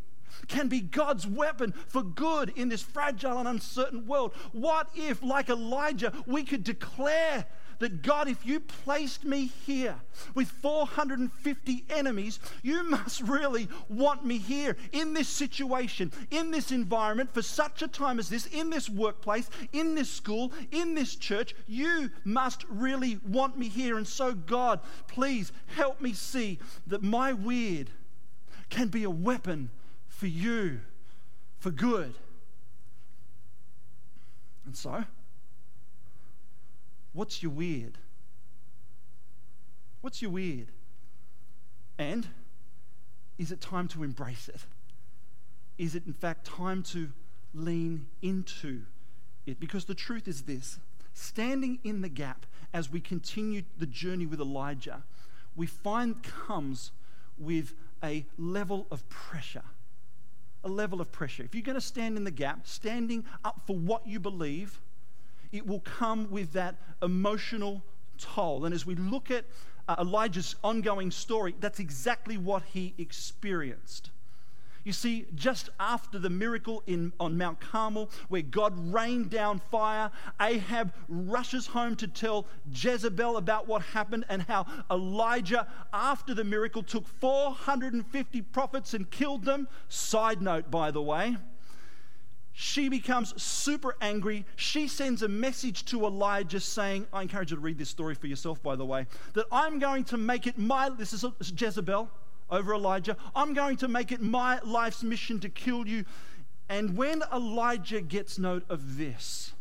can 0.49 0.69
be 0.69 0.81
God's 0.81 1.27
weapon 1.27 1.73
for 1.87 2.03
good 2.03 2.53
in 2.57 2.69
this 2.69 2.83
fragile 2.83 3.39
and 3.39 3.47
uncertain 3.47 4.07
world. 4.07 4.33
What 4.53 4.89
if, 4.95 5.23
like 5.23 5.51
Elijah, 5.51 6.13
we 6.27 6.43
could 6.43 6.65
declare 6.65 7.47
that 7.83 8.01
God, 8.01 8.29
if 8.29 8.47
you 8.47 8.61
placed 8.61 9.25
me 9.25 9.51
here 9.67 9.97
with 10.37 10.49
450 10.49 11.85
enemies, 11.91 12.39
you 12.63 12.89
must 12.89 13.21
really 13.23 13.67
want 13.89 14.25
me 14.25 14.39
here 14.39 14.77
in 14.93 15.15
this 15.15 15.29
situation, 15.29 16.13
in 16.31 16.53
this 16.53 16.71
environment, 16.71 17.35
for 17.35 17.43
such 17.43 17.83
a 17.83 17.89
time 17.89 18.21
as 18.21 18.29
this, 18.29 18.47
in 18.47 18.71
this 18.71 18.89
workplace, 18.89 19.51
in 19.73 19.97
this 19.97 20.09
school, 20.09 20.53
in 20.71 20.95
this 20.95 21.17
church. 21.17 21.57
You 21.67 22.11
must 22.25 22.65
really 22.69 23.19
want 23.29 23.59
me 23.59 23.69
here. 23.69 23.97
And 23.97 24.07
so, 24.07 24.33
God, 24.33 24.79
please 25.09 25.51
help 25.75 26.01
me 26.01 26.13
see 26.13 26.61
that 26.87 27.03
my 27.03 27.33
weird 27.33 27.91
can 28.71 28.89
be 28.89 29.03
a 29.03 29.11
weapon 29.11 29.71
for 30.07 30.29
you, 30.29 30.83
for 31.59 31.73
good. 31.73 32.15
And 34.67 34.77
so, 34.77 35.05
what's 37.13 37.43
your 37.43 37.53
weird? 37.53 37.99
What's 40.01 40.21
your 40.21 40.31
weird? 40.31 40.69
And 41.99 42.27
is 43.39 43.53
it 43.53 43.61
time 43.61 43.89
to 43.89 44.03
embrace 44.03 44.49
it? 44.49 44.61
Is 45.79 45.95
it, 45.95 46.07
in 46.07 46.13
fact, 46.13 46.45
time 46.47 46.83
to 46.85 47.11
lean 47.55 48.07
into 48.21 48.83
it? 49.47 49.61
Because 49.61 49.85
the 49.85 49.95
truth 49.95 50.29
is 50.29 50.43
this 50.43 50.79
standing 51.15 51.79
in 51.85 52.01
the 52.01 52.09
gap 52.09 52.47
as 52.73 52.91
we 52.91 53.01
continue 53.01 53.63
the 53.79 53.87
journey 53.87 54.27
with 54.27 54.41
Elijah, 54.41 55.03
we 55.55 55.67
find 55.67 56.23
comes 56.23 56.93
with 57.39 57.75
a 58.03 58.25
level 58.39 58.87
of 58.91 59.09
pressure 59.09 59.65
a 60.65 60.69
level 60.69 61.01
of 61.01 61.11
pressure. 61.11 61.43
If 61.43 61.55
you're 61.55 61.63
going 61.63 61.75
to 61.75 61.81
stand 61.81 62.17
in 62.17 62.25
the 62.25 62.31
gap, 62.31 62.67
standing 62.67 63.25
up 63.45 63.63
for 63.67 63.77
what 63.77 64.07
you 64.07 64.21
believe, 64.21 64.81
it 65.53 65.67
will 65.67 65.81
come 65.81 66.31
with 66.31 66.53
that 66.53 66.77
emotional 67.03 67.83
toll. 68.19 68.65
And 68.65 68.75
as 68.75 68.87
we 68.87 68.95
look 68.95 69.31
at 69.31 69.45
uh, 69.89 69.97
Elijah's 69.99 70.57
ongoing 70.65 71.11
story, 71.11 71.55
that's 71.61 71.79
exactly 71.79 72.39
what 72.39 72.63
he 72.73 72.95
experienced. 72.99 74.11
You 74.85 74.93
see, 74.93 75.27
just 75.37 75.71
after 75.79 76.19
the 76.19 76.31
miracle 76.31 76.83
in, 76.89 77.13
on 77.21 77.39
Mount 77.39 77.61
Carmel, 77.61 78.11
where 78.29 78.43
God 78.43 78.93
rained 78.93 79.31
down 79.31 79.61
fire, 79.71 80.11
Ahab 80.41 80.93
rushes 81.09 81.69
home 81.69 81.95
to 81.97 82.09
tell 82.09 82.47
Jezebel 82.73 83.37
about 83.37 83.69
what 83.69 83.83
happened 83.83 84.25
and 84.29 84.43
how 84.43 84.67
Elijah, 84.91 85.69
after 85.93 86.35
the 86.35 86.43
miracle, 86.43 86.83
took 86.83 87.07
450 87.07 88.43
prophets 88.43 88.93
and 88.93 89.09
killed 89.09 89.45
them. 89.45 89.69
Side 89.89 90.43
note, 90.43 90.69
by 90.71 90.91
the 90.91 91.03
way. 91.03 91.37
She 92.55 92.89
becomes 92.89 93.41
super 93.43 93.97
angry. 94.01 94.45
She 94.57 94.87
sends 94.87 95.23
a 95.23 95.29
message 95.29 95.85
to 95.87 96.05
Elijah 96.05 96.61
saying, 96.61 97.07
I 97.13 97.23
encourage 97.23 97.51
you 97.51 97.57
to 97.57 97.63
read 97.63 97.79
this 97.79 97.89
story 97.89 98.15
for 98.15 98.27
yourself, 98.27 98.63
by 98.63 98.77
the 98.77 98.85
way, 98.85 99.07
that 99.33 99.47
I'm 99.51 99.79
going 99.79 100.05
to 100.05 100.19
make 100.19 100.47
it 100.47 100.59
my, 100.59 100.91
this 100.91 101.13
is 101.13 101.25
Jezebel, 101.57 102.11
over 102.51 102.75
Elijah. 102.75 103.17
I'm 103.35 103.55
going 103.55 103.79
to 103.79 103.89
make 103.89 104.13
it 104.13 104.21
my 104.21 104.61
life's 104.61 105.03
mission 105.03 105.41
to 105.41 105.49
kill 105.49 105.89
you. 105.89 106.05
And 106.69 106.97
when 106.97 107.23
Elijah 107.33 108.03
gets 108.03 108.39
note 108.39 108.65
of 108.69 108.99
this, 108.99 109.53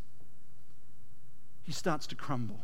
he 1.64 1.72
starts 1.72 2.06
to 2.08 2.16
crumble. 2.16 2.60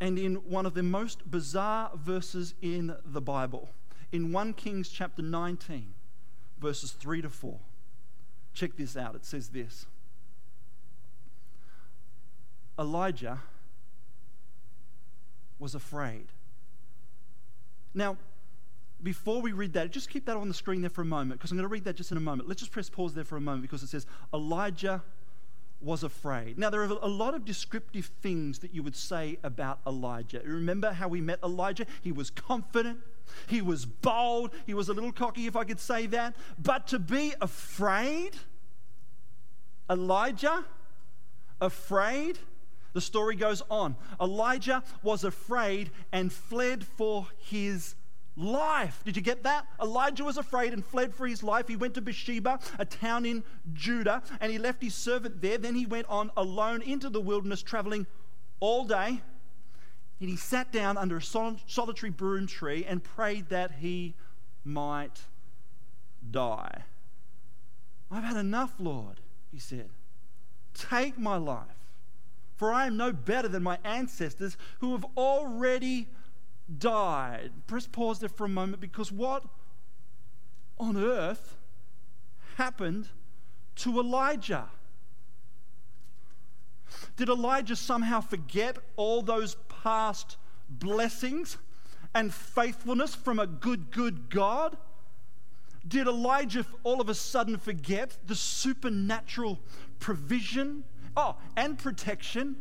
And 0.00 0.18
in 0.18 0.36
one 0.36 0.64
of 0.64 0.72
the 0.72 0.82
most 0.82 1.30
bizarre 1.30 1.90
verses 1.94 2.54
in 2.62 2.96
the 3.04 3.20
Bible, 3.20 3.68
in 4.10 4.32
1 4.32 4.54
Kings 4.54 4.88
chapter 4.88 5.20
19, 5.20 5.92
verses 6.60 6.92
3 6.92 7.22
to 7.22 7.28
4, 7.28 7.58
check 8.54 8.76
this 8.76 8.96
out. 8.96 9.14
It 9.14 9.24
says 9.24 9.48
this 9.48 9.86
Elijah 12.78 13.40
was 15.58 15.74
afraid. 15.74 16.26
Now, 17.94 18.16
before 19.02 19.40
we 19.40 19.52
read 19.52 19.72
that, 19.74 19.90
just 19.90 20.10
keep 20.10 20.26
that 20.26 20.36
on 20.36 20.48
the 20.48 20.54
screen 20.54 20.80
there 20.80 20.90
for 20.90 21.02
a 21.02 21.06
moment 21.06 21.40
because 21.40 21.50
I'm 21.50 21.56
going 21.56 21.68
to 21.68 21.72
read 21.72 21.84
that 21.84 21.96
just 21.96 22.10
in 22.10 22.16
a 22.16 22.20
moment. 22.20 22.48
Let's 22.48 22.60
just 22.60 22.72
press 22.72 22.88
pause 22.88 23.14
there 23.14 23.24
for 23.24 23.36
a 23.36 23.40
moment 23.40 23.62
because 23.62 23.82
it 23.82 23.88
says 23.88 24.06
Elijah 24.32 25.02
was 25.80 26.02
afraid. 26.02 26.58
Now, 26.58 26.70
there 26.70 26.82
are 26.82 26.98
a 27.02 27.08
lot 27.08 27.34
of 27.34 27.44
descriptive 27.44 28.10
things 28.20 28.58
that 28.60 28.74
you 28.74 28.82
would 28.82 28.96
say 28.96 29.38
about 29.42 29.80
Elijah. 29.86 30.42
Remember 30.44 30.92
how 30.92 31.08
we 31.08 31.20
met 31.20 31.38
Elijah? 31.42 31.86
He 32.02 32.12
was 32.12 32.30
confident, 32.30 32.98
he 33.46 33.62
was 33.62 33.86
bold, 33.86 34.50
he 34.66 34.74
was 34.74 34.88
a 34.88 34.92
little 34.92 35.12
cocky, 35.12 35.46
if 35.46 35.56
I 35.56 35.64
could 35.64 35.80
say 35.80 36.06
that. 36.06 36.36
But 36.58 36.86
to 36.88 36.98
be 36.98 37.34
afraid, 37.40 38.36
Elijah, 39.88 40.64
afraid, 41.60 42.38
the 42.92 43.00
story 43.00 43.36
goes 43.36 43.62
on. 43.70 43.96
Elijah 44.20 44.82
was 45.02 45.24
afraid 45.24 45.90
and 46.12 46.32
fled 46.32 46.84
for 46.84 47.28
his 47.38 47.94
life. 48.40 49.02
Did 49.04 49.16
you 49.16 49.22
get 49.22 49.42
that? 49.42 49.66
Elijah 49.80 50.24
was 50.24 50.38
afraid 50.38 50.72
and 50.72 50.84
fled 50.84 51.14
for 51.14 51.26
his 51.26 51.42
life. 51.42 51.68
He 51.68 51.76
went 51.76 51.94
to 51.94 52.00
Beersheba, 52.00 52.58
a 52.78 52.84
town 52.84 53.26
in 53.26 53.44
Judah, 53.72 54.22
and 54.40 54.50
he 54.50 54.58
left 54.58 54.82
his 54.82 54.94
servant 54.94 55.40
there. 55.40 55.58
Then 55.58 55.74
he 55.74 55.86
went 55.86 56.06
on 56.08 56.30
alone 56.36 56.82
into 56.82 57.10
the 57.10 57.20
wilderness, 57.20 57.62
traveling 57.62 58.06
all 58.58 58.84
day. 58.84 59.20
And 60.20 60.28
he 60.28 60.36
sat 60.36 60.70
down 60.72 60.98
under 60.98 61.16
a 61.16 61.22
solitary 61.22 62.10
broom 62.10 62.46
tree 62.46 62.84
and 62.84 63.02
prayed 63.02 63.48
that 63.48 63.72
he 63.80 64.14
might 64.64 65.22
die. 66.30 66.84
I've 68.10 68.24
had 68.24 68.36
enough, 68.36 68.74
Lord, 68.78 69.20
he 69.50 69.58
said. 69.58 69.88
Take 70.74 71.18
my 71.18 71.36
life, 71.36 71.66
for 72.56 72.72
I 72.72 72.86
am 72.86 72.96
no 72.96 73.12
better 73.12 73.48
than 73.48 73.62
my 73.62 73.78
ancestors 73.84 74.56
who 74.80 74.92
have 74.92 75.04
already 75.16 76.08
died. 76.78 77.50
Press 77.66 77.86
pause 77.86 78.20
there 78.20 78.28
for 78.28 78.44
a 78.44 78.48
moment 78.48 78.80
because 78.80 79.10
what 79.10 79.44
on 80.78 80.96
earth 80.96 81.56
happened 82.56 83.08
to 83.76 83.98
Elijah? 83.98 84.68
Did 87.16 87.28
Elijah 87.28 87.76
somehow 87.76 88.20
forget 88.20 88.76
all 88.96 89.22
those 89.22 89.56
past 89.82 90.36
blessings 90.68 91.56
and 92.14 92.32
faithfulness 92.32 93.14
from 93.14 93.38
a 93.38 93.46
good, 93.46 93.90
good 93.90 94.30
God? 94.30 94.76
Did 95.86 96.06
Elijah 96.06 96.66
all 96.82 97.00
of 97.00 97.08
a 97.08 97.14
sudden 97.14 97.56
forget 97.56 98.16
the 98.26 98.34
supernatural 98.34 99.60
provision? 99.98 100.84
Oh, 101.16 101.36
and 101.56 101.78
protection 101.78 102.56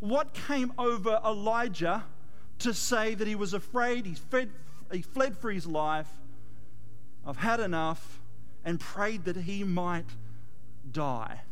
what 0.00 0.34
came 0.34 0.72
over 0.78 1.20
Elijah 1.24 2.04
to 2.60 2.74
say 2.74 3.14
that 3.14 3.26
he 3.26 3.34
was 3.34 3.54
afraid, 3.54 4.06
he 4.06 4.14
fled, 4.14 4.50
he 4.92 5.02
fled 5.02 5.36
for 5.36 5.50
his 5.50 5.66
life, 5.66 6.08
I've 7.26 7.36
had 7.36 7.60
enough, 7.60 8.20
and 8.64 8.80
prayed 8.80 9.24
that 9.24 9.36
he 9.36 9.64
might 9.64 10.06
die. 10.90 11.42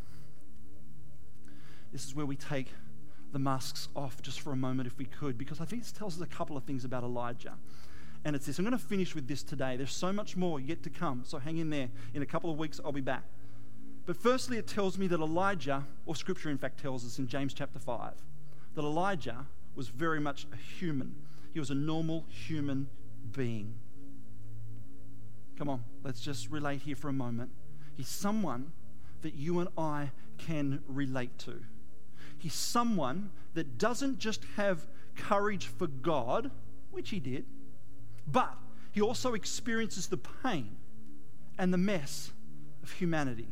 This 1.92 2.04
is 2.04 2.14
where 2.14 2.26
we 2.26 2.36
take 2.36 2.68
the 3.32 3.38
masks 3.38 3.88
off 3.94 4.20
just 4.22 4.40
for 4.40 4.52
a 4.52 4.56
moment, 4.56 4.86
if 4.86 4.98
we 4.98 5.04
could, 5.04 5.38
because 5.38 5.60
I 5.60 5.64
think 5.64 5.82
this 5.82 5.92
tells 5.92 6.16
us 6.16 6.22
a 6.22 6.26
couple 6.26 6.56
of 6.56 6.64
things 6.64 6.84
about 6.84 7.02
Elijah. 7.02 7.54
And 8.24 8.34
it's 8.34 8.46
this 8.46 8.58
I'm 8.58 8.64
going 8.64 8.76
to 8.76 8.84
finish 8.84 9.14
with 9.14 9.28
this 9.28 9.42
today. 9.42 9.76
There's 9.76 9.94
so 9.94 10.12
much 10.12 10.36
more 10.36 10.58
yet 10.58 10.82
to 10.82 10.90
come, 10.90 11.22
so 11.24 11.38
hang 11.38 11.58
in 11.58 11.70
there. 11.70 11.88
In 12.14 12.22
a 12.22 12.26
couple 12.26 12.50
of 12.50 12.58
weeks, 12.58 12.80
I'll 12.84 12.92
be 12.92 13.00
back. 13.00 13.24
But 14.06 14.16
firstly, 14.16 14.56
it 14.56 14.66
tells 14.66 14.98
me 14.98 15.06
that 15.08 15.20
Elijah, 15.20 15.86
or 16.06 16.16
scripture 16.16 16.50
in 16.50 16.58
fact 16.58 16.80
tells 16.80 17.04
us 17.04 17.18
in 17.18 17.28
James 17.28 17.52
chapter 17.52 17.78
5, 17.78 18.14
that 18.74 18.82
Elijah 18.82 19.46
was 19.74 19.88
very 19.88 20.20
much 20.20 20.46
a 20.52 20.56
human. 20.56 21.14
He 21.52 21.60
was 21.60 21.70
a 21.70 21.74
normal 21.74 22.26
human 22.28 22.88
being. 23.32 23.74
Come 25.56 25.68
on, 25.68 25.84
let's 26.04 26.20
just 26.20 26.50
relate 26.50 26.82
here 26.82 26.96
for 26.96 27.08
a 27.08 27.12
moment. 27.12 27.50
He's 27.96 28.08
someone 28.08 28.72
that 29.22 29.34
you 29.34 29.58
and 29.58 29.68
I 29.76 30.10
can 30.36 30.82
relate 30.86 31.36
to. 31.40 31.62
He's 32.38 32.54
someone 32.54 33.30
that 33.54 33.78
doesn't 33.78 34.18
just 34.18 34.44
have 34.56 34.86
courage 35.16 35.66
for 35.66 35.88
God, 35.88 36.52
which 36.92 37.10
he 37.10 37.18
did, 37.18 37.44
but 38.26 38.56
he 38.92 39.00
also 39.00 39.34
experiences 39.34 40.06
the 40.06 40.16
pain 40.16 40.76
and 41.58 41.72
the 41.72 41.78
mess 41.78 42.30
of 42.82 42.92
humanity. 42.92 43.48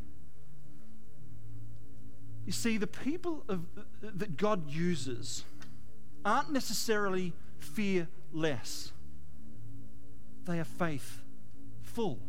You 2.46 2.52
see, 2.52 2.78
the 2.78 2.87
people 2.87 3.42
of, 3.48 3.66
that 4.00 4.37
God 4.37 4.70
uses 4.70 5.44
aren't 6.24 6.52
necessarily 6.52 7.32
fearless, 7.59 8.92
they 10.46 10.61
are 10.61 10.64
faithful. 10.64 12.20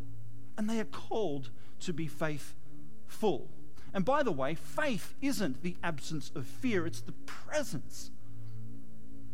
And 0.56 0.68
they 0.68 0.80
are 0.80 0.84
called 0.84 1.50
to 1.80 1.92
be 1.92 2.08
faithful. 2.08 3.48
And 3.94 4.04
by 4.04 4.24
the 4.24 4.32
way, 4.32 4.56
faith 4.56 5.14
isn't 5.22 5.62
the 5.62 5.76
absence 5.84 6.32
of 6.34 6.46
fear, 6.46 6.84
it's 6.84 7.00
the 7.00 7.12
presence 7.12 8.10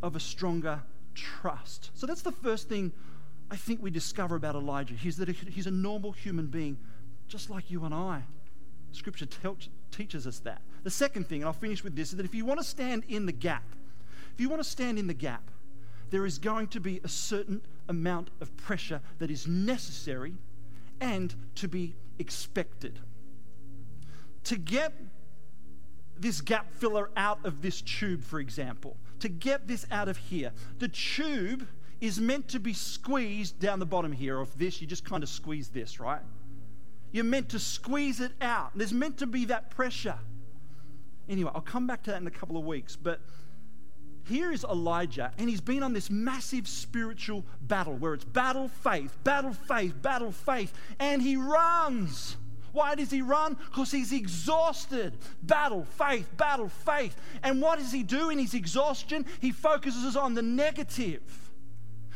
of 0.02 0.14
a 0.14 0.20
stronger 0.20 0.82
trust. 1.14 1.90
So 1.94 2.06
that's 2.06 2.20
the 2.20 2.30
first 2.30 2.68
thing 2.68 2.92
I 3.50 3.56
think 3.56 3.82
we 3.82 3.90
discover 3.90 4.36
about 4.36 4.54
Elijah. 4.54 4.94
He's 4.94 5.16
that 5.16 5.30
he's 5.30 5.66
a 5.66 5.70
normal 5.70 6.12
human 6.12 6.48
being, 6.48 6.76
just 7.26 7.48
like 7.48 7.70
you 7.70 7.84
and 7.84 7.94
I. 7.94 8.22
Scripture 8.92 9.26
teaches 9.90 10.26
us 10.26 10.40
that. 10.40 10.60
The 10.84 10.90
second 10.90 11.28
thing, 11.28 11.40
and 11.40 11.46
I'll 11.46 11.52
finish 11.52 11.82
with 11.82 11.96
this, 11.96 12.10
is 12.10 12.16
that 12.18 12.26
if 12.26 12.34
you 12.34 12.44
want 12.44 12.60
to 12.60 12.64
stand 12.64 13.04
in 13.08 13.26
the 13.26 13.32
gap, 13.32 13.64
if 14.32 14.40
you 14.40 14.48
want 14.48 14.62
to 14.62 14.68
stand 14.68 14.98
in 14.98 15.06
the 15.06 15.14
gap, 15.14 15.50
there 16.10 16.26
is 16.26 16.38
going 16.38 16.68
to 16.68 16.80
be 16.80 17.00
a 17.02 17.08
certain 17.08 17.62
amount 17.88 18.30
of 18.40 18.56
pressure 18.56 19.00
that 19.18 19.30
is 19.30 19.48
necessary 19.48 20.34
and 21.00 21.34
to 21.56 21.66
be 21.66 21.96
expected. 22.18 23.00
To 24.44 24.56
get 24.56 24.92
this 26.16 26.40
gap 26.40 26.72
filler 26.74 27.10
out 27.16 27.44
of 27.44 27.62
this 27.62 27.80
tube, 27.80 28.22
for 28.22 28.38
example, 28.38 28.96
to 29.20 29.28
get 29.28 29.66
this 29.66 29.86
out 29.90 30.08
of 30.08 30.18
here, 30.18 30.52
the 30.78 30.88
tube 30.88 31.66
is 32.00 32.20
meant 32.20 32.48
to 32.48 32.60
be 32.60 32.74
squeezed 32.74 33.58
down 33.58 33.78
the 33.78 33.86
bottom 33.86 34.12
here 34.12 34.38
of 34.38 34.56
this. 34.58 34.80
You 34.80 34.86
just 34.86 35.04
kind 35.04 35.22
of 35.22 35.28
squeeze 35.30 35.68
this, 35.68 35.98
right? 35.98 36.20
You're 37.10 37.24
meant 37.24 37.48
to 37.50 37.58
squeeze 37.58 38.20
it 38.20 38.32
out. 38.40 38.72
There's 38.74 38.92
meant 38.92 39.18
to 39.18 39.26
be 39.26 39.46
that 39.46 39.70
pressure. 39.70 40.18
Anyway, 41.28 41.50
I'll 41.54 41.60
come 41.60 41.86
back 41.86 42.02
to 42.04 42.10
that 42.10 42.20
in 42.20 42.26
a 42.26 42.30
couple 42.30 42.56
of 42.56 42.64
weeks. 42.64 42.96
But 42.96 43.20
here 44.26 44.52
is 44.52 44.64
Elijah, 44.64 45.32
and 45.38 45.48
he's 45.48 45.60
been 45.60 45.82
on 45.82 45.92
this 45.92 46.10
massive 46.10 46.66
spiritual 46.66 47.44
battle 47.60 47.94
where 47.94 48.14
it's 48.14 48.24
battle 48.24 48.68
faith, 48.68 49.16
battle 49.22 49.52
faith, 49.52 50.00
battle 50.00 50.32
faith, 50.32 50.72
and 50.98 51.20
he 51.20 51.36
runs. 51.36 52.36
Why 52.72 52.96
does 52.96 53.10
he 53.10 53.22
run? 53.22 53.54
Because 53.54 53.92
he's 53.92 54.12
exhausted. 54.12 55.16
Battle, 55.42 55.84
faith, 55.84 56.36
battle, 56.36 56.68
faith. 56.68 57.16
And 57.42 57.62
what 57.62 57.78
does 57.78 57.92
he 57.92 58.02
do 58.02 58.30
in 58.30 58.38
his 58.38 58.52
exhaustion? 58.52 59.26
He 59.40 59.52
focuses 59.52 60.16
on 60.16 60.34
the 60.34 60.42
negative. 60.42 61.43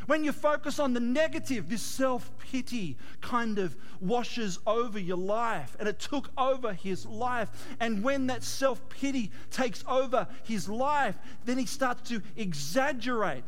When 0.08 0.24
you 0.24 0.32
focus 0.32 0.78
on 0.78 0.94
the 0.94 1.00
negative, 1.00 1.68
this 1.68 1.82
self 1.82 2.30
pity 2.38 2.96
kind 3.20 3.58
of 3.58 3.76
washes 4.00 4.58
over 4.66 4.98
your 4.98 5.18
life. 5.18 5.76
And 5.78 5.86
it 5.86 5.98
took 5.98 6.30
over 6.38 6.72
his 6.72 7.04
life. 7.04 7.50
And 7.78 8.02
when 8.02 8.26
that 8.28 8.42
self 8.42 8.88
pity 8.88 9.30
takes 9.50 9.84
over 9.86 10.26
his 10.44 10.66
life, 10.66 11.18
then 11.44 11.58
he 11.58 11.66
starts 11.66 12.08
to 12.08 12.22
exaggerate. 12.36 13.44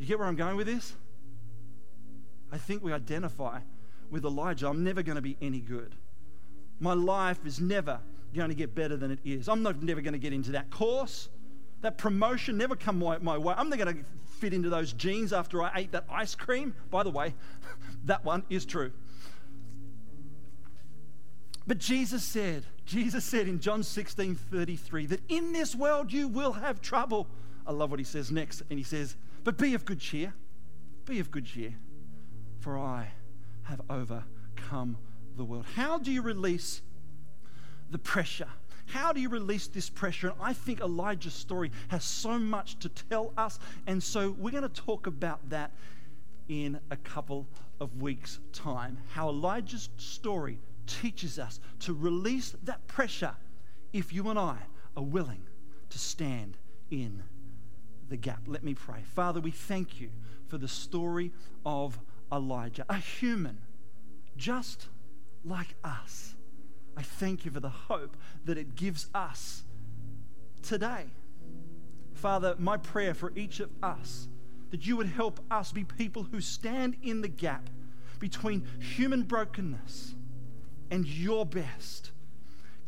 You 0.00 0.06
get 0.06 0.18
where 0.18 0.26
I'm 0.26 0.34
going 0.34 0.56
with 0.56 0.66
this? 0.66 0.92
I 2.50 2.58
think 2.58 2.82
we 2.82 2.92
identify 2.92 3.60
with 4.10 4.24
Elijah. 4.24 4.66
I'm 4.66 4.82
never 4.82 5.04
going 5.04 5.14
to 5.14 5.22
be 5.22 5.36
any 5.40 5.60
good. 5.60 5.94
My 6.80 6.94
life 6.94 7.38
is 7.46 7.60
never 7.60 8.00
going 8.34 8.48
to 8.48 8.56
get 8.56 8.74
better 8.74 8.96
than 8.96 9.12
it 9.12 9.20
is. 9.24 9.48
I'm 9.48 9.62
not 9.62 9.84
never 9.84 10.00
going 10.00 10.14
to 10.14 10.18
get 10.18 10.32
into 10.32 10.50
that 10.50 10.70
course. 10.70 11.28
That 11.82 11.96
promotion 11.96 12.58
never 12.58 12.74
come 12.74 12.98
my, 12.98 13.18
my 13.18 13.38
way. 13.38 13.54
I'm 13.56 13.68
never 13.68 13.84
going 13.84 13.98
to 13.98 14.04
fit 14.42 14.52
into 14.52 14.68
those 14.68 14.92
jeans 14.92 15.32
after 15.32 15.62
I 15.62 15.70
ate 15.76 15.92
that 15.92 16.04
ice 16.10 16.34
cream. 16.34 16.74
By 16.90 17.04
the 17.04 17.10
way, 17.10 17.32
that 18.06 18.24
one 18.24 18.42
is 18.50 18.66
true. 18.66 18.90
But 21.64 21.78
Jesus 21.78 22.24
said, 22.24 22.64
Jesus 22.84 23.24
said 23.24 23.46
in 23.46 23.60
John 23.60 23.84
16 23.84 24.34
33 24.34 25.06
that 25.06 25.20
in 25.28 25.52
this 25.52 25.76
world 25.76 26.12
you 26.12 26.26
will 26.26 26.54
have 26.54 26.80
trouble. 26.80 27.28
I 27.64 27.70
love 27.70 27.92
what 27.92 28.00
he 28.00 28.04
says 28.04 28.32
next. 28.32 28.62
And 28.68 28.80
he 28.80 28.84
says, 28.84 29.14
But 29.44 29.58
be 29.58 29.74
of 29.74 29.84
good 29.84 30.00
cheer. 30.00 30.34
Be 31.04 31.20
of 31.20 31.30
good 31.30 31.46
cheer, 31.46 31.74
for 32.58 32.76
I 32.76 33.12
have 33.62 33.80
overcome 33.88 34.98
the 35.36 35.44
world. 35.44 35.66
How 35.76 35.98
do 35.98 36.10
you 36.10 36.20
release 36.20 36.82
the 37.92 37.98
pressure? 37.98 38.48
How 38.86 39.12
do 39.12 39.20
you 39.20 39.28
release 39.28 39.68
this 39.68 39.88
pressure? 39.88 40.28
And 40.28 40.36
I 40.40 40.52
think 40.52 40.80
Elijah's 40.80 41.34
story 41.34 41.70
has 41.88 42.04
so 42.04 42.38
much 42.38 42.78
to 42.80 42.88
tell 42.88 43.32
us. 43.36 43.58
And 43.86 44.02
so 44.02 44.30
we're 44.38 44.50
going 44.50 44.62
to 44.62 44.68
talk 44.68 45.06
about 45.06 45.48
that 45.50 45.72
in 46.48 46.78
a 46.90 46.96
couple 46.96 47.46
of 47.80 48.00
weeks' 48.00 48.40
time. 48.52 48.98
How 49.12 49.28
Elijah's 49.28 49.88
story 49.96 50.58
teaches 50.86 51.38
us 51.38 51.60
to 51.80 51.94
release 51.94 52.54
that 52.64 52.86
pressure 52.86 53.34
if 53.92 54.12
you 54.12 54.28
and 54.28 54.38
I 54.38 54.58
are 54.96 55.02
willing 55.02 55.42
to 55.90 55.98
stand 55.98 56.56
in 56.90 57.22
the 58.08 58.16
gap. 58.16 58.42
Let 58.46 58.62
me 58.62 58.74
pray. 58.74 59.02
Father, 59.14 59.40
we 59.40 59.50
thank 59.50 60.00
you 60.00 60.10
for 60.48 60.58
the 60.58 60.68
story 60.68 61.32
of 61.64 61.98
Elijah, 62.30 62.84
a 62.88 62.96
human 62.96 63.58
just 64.36 64.88
like 65.44 65.74
us 65.84 66.34
I 66.96 67.02
thank 67.02 67.44
you 67.44 67.50
for 67.50 67.60
the 67.60 67.68
hope 67.68 68.16
that 68.44 68.58
it 68.58 68.74
gives 68.74 69.06
us 69.14 69.62
today. 70.62 71.06
Father, 72.14 72.54
my 72.58 72.76
prayer 72.76 73.14
for 73.14 73.32
each 73.34 73.60
of 73.60 73.70
us 73.82 74.28
that 74.70 74.86
you 74.86 74.96
would 74.96 75.08
help 75.08 75.40
us 75.50 75.72
be 75.72 75.84
people 75.84 76.24
who 76.24 76.40
stand 76.40 76.96
in 77.02 77.20
the 77.20 77.28
gap 77.28 77.68
between 78.18 78.66
human 78.78 79.22
brokenness 79.22 80.14
and 80.90 81.06
your 81.06 81.44
best. 81.44 82.10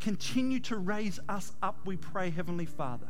Continue 0.01 0.61
to 0.61 0.77
raise 0.77 1.19
us 1.29 1.53
up, 1.63 1.79
we 1.85 1.97
pray, 1.97 2.31
Heavenly 2.31 2.67
Father. 2.67 3.09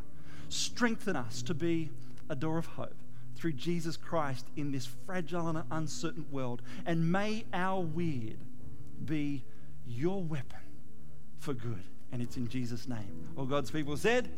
Strengthen 0.49 1.16
us 1.16 1.42
to 1.42 1.55
be 1.55 1.90
a 2.28 2.34
door 2.34 2.59
of 2.59 2.66
hope 2.66 2.95
through 3.36 3.53
Jesus 3.53 3.97
Christ 3.97 4.47
in 4.57 4.72
this 4.72 4.86
fragile 5.07 5.49
and 5.49 5.62
uncertain 5.70 6.26
world. 6.30 6.62
And 6.86 7.11
may 7.12 7.45
our 7.53 7.80
weird 7.80 8.38
be 9.05 9.45
your 9.86 10.22
weapon 10.22 10.64
for 11.45 11.55
good. 11.55 11.84
And 12.11 12.22
it's 12.22 12.36
in 12.36 12.49
Jesus' 12.49 12.88
name. 12.88 13.28
All 13.36 13.45
God's 13.45 13.70
people 13.70 13.97
said, 13.97 14.30